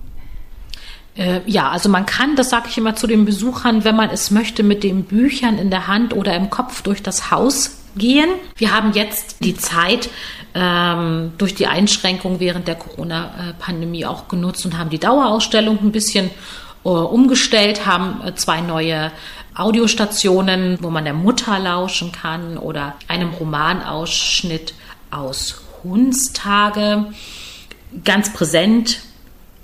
[1.16, 4.32] Äh, ja, also man kann, das sage ich immer zu den Besuchern, wenn man es
[4.32, 8.30] möchte, mit den Büchern in der Hand oder im Kopf durch das Haus gehen.
[8.56, 10.10] Wir haben jetzt die Zeit
[10.54, 16.30] ähm, durch die Einschränkung während der Corona-Pandemie auch genutzt und haben die Dauerausstellung ein bisschen
[16.90, 19.12] umgestellt, haben äh, zwei neue
[19.56, 24.74] Audiostationen, wo man der Mutter lauschen kann oder einem Romanausschnitt
[25.12, 27.06] aus Hundstage.
[28.04, 29.00] Ganz präsent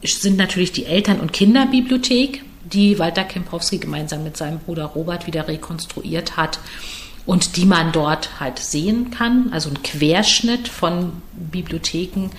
[0.03, 5.47] sind natürlich die Eltern- und Kinderbibliothek, die Walter Kempowski gemeinsam mit seinem Bruder Robert wieder
[5.47, 6.59] rekonstruiert hat
[7.25, 9.49] und die man dort halt sehen kann.
[9.51, 12.29] Also ein Querschnitt von Bibliotheken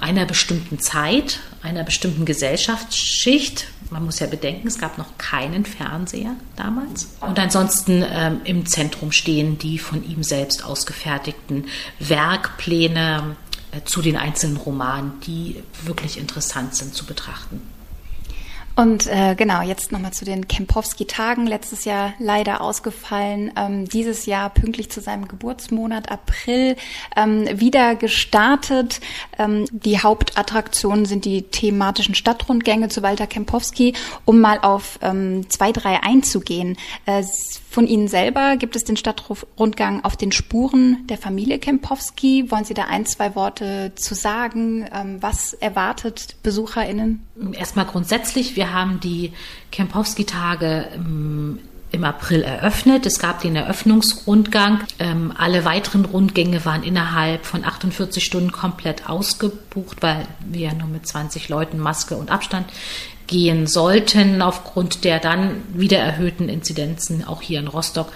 [0.00, 3.66] einer bestimmten Zeit, einer bestimmten Gesellschaftsschicht.
[3.90, 7.16] Man muss ja bedenken, es gab noch keinen Fernseher damals.
[7.20, 11.66] Und ansonsten ähm, im Zentrum stehen die von ihm selbst ausgefertigten
[11.98, 13.36] Werkpläne
[13.72, 17.60] äh, zu den einzelnen Romanen, die wirklich interessant sind zu betrachten.
[18.74, 21.46] Und äh, genau, jetzt nochmal zu den Kempowski-Tagen.
[21.46, 23.52] Letztes Jahr leider ausgefallen.
[23.56, 26.76] Ähm, dieses Jahr pünktlich zu seinem Geburtsmonat April
[27.14, 29.00] ähm, wieder gestartet.
[29.38, 33.94] Ähm, die Hauptattraktionen sind die thematischen Stadtrundgänge zu Walter Kempowski,
[34.24, 36.78] um mal auf ähm, zwei, drei einzugehen.
[37.04, 37.22] Äh,
[37.72, 42.50] von Ihnen selber gibt es den Stadtrundgang auf den Spuren der Familie Kempowski.
[42.50, 44.86] Wollen Sie da ein, zwei Worte zu sagen?
[44.92, 47.26] Ähm, was erwartet BesucherInnen?
[47.52, 49.32] Erstmal grundsätzlich, wir haben die
[49.70, 51.60] Kempowski-Tage ähm,
[51.92, 53.06] im April eröffnet.
[53.06, 54.80] Es gab den Eröffnungsrundgang.
[54.98, 61.06] Ähm, alle weiteren Rundgänge waren innerhalb von 48 Stunden komplett ausgebucht, weil wir nur mit
[61.06, 62.66] 20 Leuten Maske und Abstand
[63.26, 68.12] gehen sollten, aufgrund der dann wieder erhöhten Inzidenzen, auch hier in Rostock,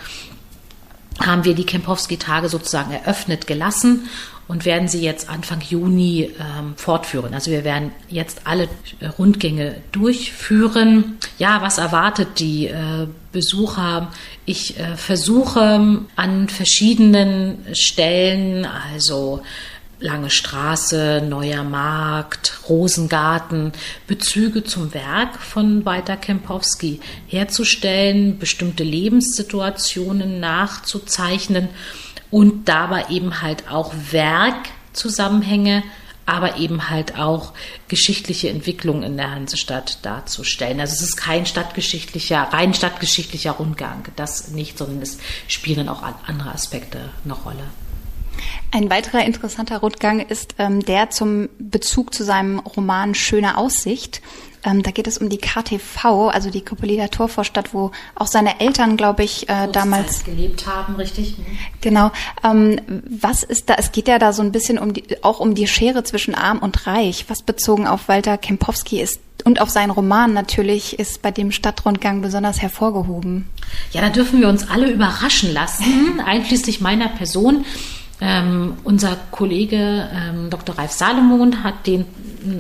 [1.25, 4.09] haben wir die Kempowski-Tage sozusagen eröffnet gelassen
[4.49, 7.35] und werden sie jetzt Anfang Juni ähm, fortführen.
[7.35, 8.69] Also wir werden jetzt alle
[9.01, 11.19] äh, Rundgänge durchführen.
[11.39, 14.13] Ja, was erwartet die äh, Besucher?
[14.45, 19.43] Ich äh, versuche an verschiedenen Stellen, also
[19.99, 23.73] Lange Straße, Neuer Markt, Rosengarten,
[24.07, 31.69] Bezüge zum Werk von Walter Kempowski herzustellen, bestimmte Lebenssituationen nachzuzeichnen
[32.31, 35.83] und dabei eben halt auch Werkzusammenhänge,
[36.27, 37.55] aber eben halt auch
[37.89, 40.79] geschichtliche Entwicklungen in der Hansestadt darzustellen.
[40.79, 45.17] Also es ist kein stadtgeschichtlicher, rein stadtgeschichtlicher Rundgang, das nicht, sondern es
[45.49, 47.65] spielen auch andere Aspekte eine Rolle.
[48.73, 54.23] Ein weiterer interessanter Rundgang ist ähm, der zum Bezug zu seinem Roman Schöne Aussicht.
[54.65, 58.97] Ähm, da geht es um die KTV, also die Kropolider Torvorstadt, wo auch seine Eltern,
[58.97, 61.39] glaube ich, äh, damals gelebt haben, richtig?
[61.39, 61.45] Mhm.
[61.81, 62.11] Genau.
[62.43, 63.75] Ähm, was ist da?
[63.79, 66.59] Es geht ja da so ein bisschen um die, auch um die Schere zwischen Arm
[66.59, 71.31] und Reich, was bezogen auf Walter Kempowski ist und auf seinen Roman natürlich ist bei
[71.31, 73.47] dem Stadtrundgang besonders hervorgehoben.
[73.93, 77.65] Ja, da dürfen wir uns alle überraschen lassen, einschließlich meiner Person.
[78.21, 80.79] Ähm, unser Kollege ähm, Dr.
[80.79, 82.07] Ralf Salomon hat den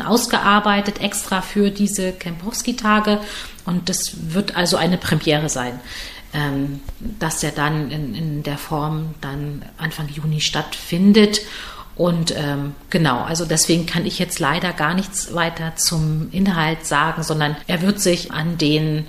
[0.04, 3.20] ausgearbeitet extra für diese Kempowski-Tage
[3.64, 5.80] und das wird also eine Premiere sein,
[6.34, 11.40] ähm, dass er dann in, in, der Form dann Anfang Juni stattfindet.
[11.96, 17.22] Und ähm, genau, also deswegen kann ich jetzt leider gar nichts weiter zum Inhalt sagen,
[17.22, 19.06] sondern er wird sich an den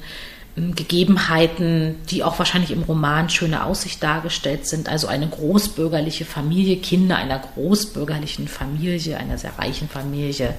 [0.57, 4.89] Gegebenheiten, die auch wahrscheinlich im Roman schöne Aussicht dargestellt sind.
[4.89, 10.55] Also eine großbürgerliche Familie, Kinder einer großbürgerlichen Familie, einer sehr reichen Familie.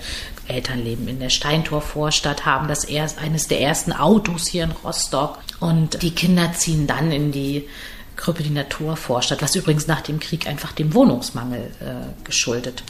[0.46, 5.38] Eltern leben in der Steintorvorstadt, haben das erst eines der ersten Autos hier in Rostock
[5.58, 7.66] und die Kinder ziehen dann in die
[8.14, 12.84] Kröpeliner Torvorstadt, was übrigens nach dem Krieg einfach dem Wohnungsmangel äh, geschuldet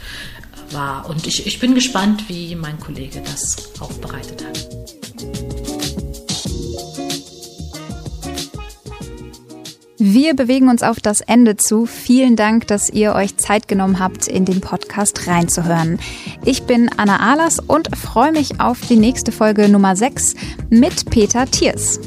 [0.72, 1.08] war.
[1.08, 5.97] Und ich, ich bin gespannt, wie mein Kollege das aufbereitet hat.
[10.00, 11.84] Wir bewegen uns auf das Ende zu.
[11.84, 15.98] Vielen Dank, dass ihr euch Zeit genommen habt, in den Podcast reinzuhören.
[16.44, 20.34] Ich bin Anna Ahlers und freue mich auf die nächste Folge Nummer 6
[20.70, 21.98] mit Peter Thiers.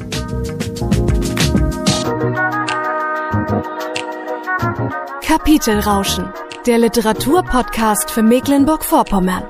[5.20, 6.32] Kapitelrauschen,
[6.66, 9.42] der Literaturpodcast für Mecklenburg-Vorpommern.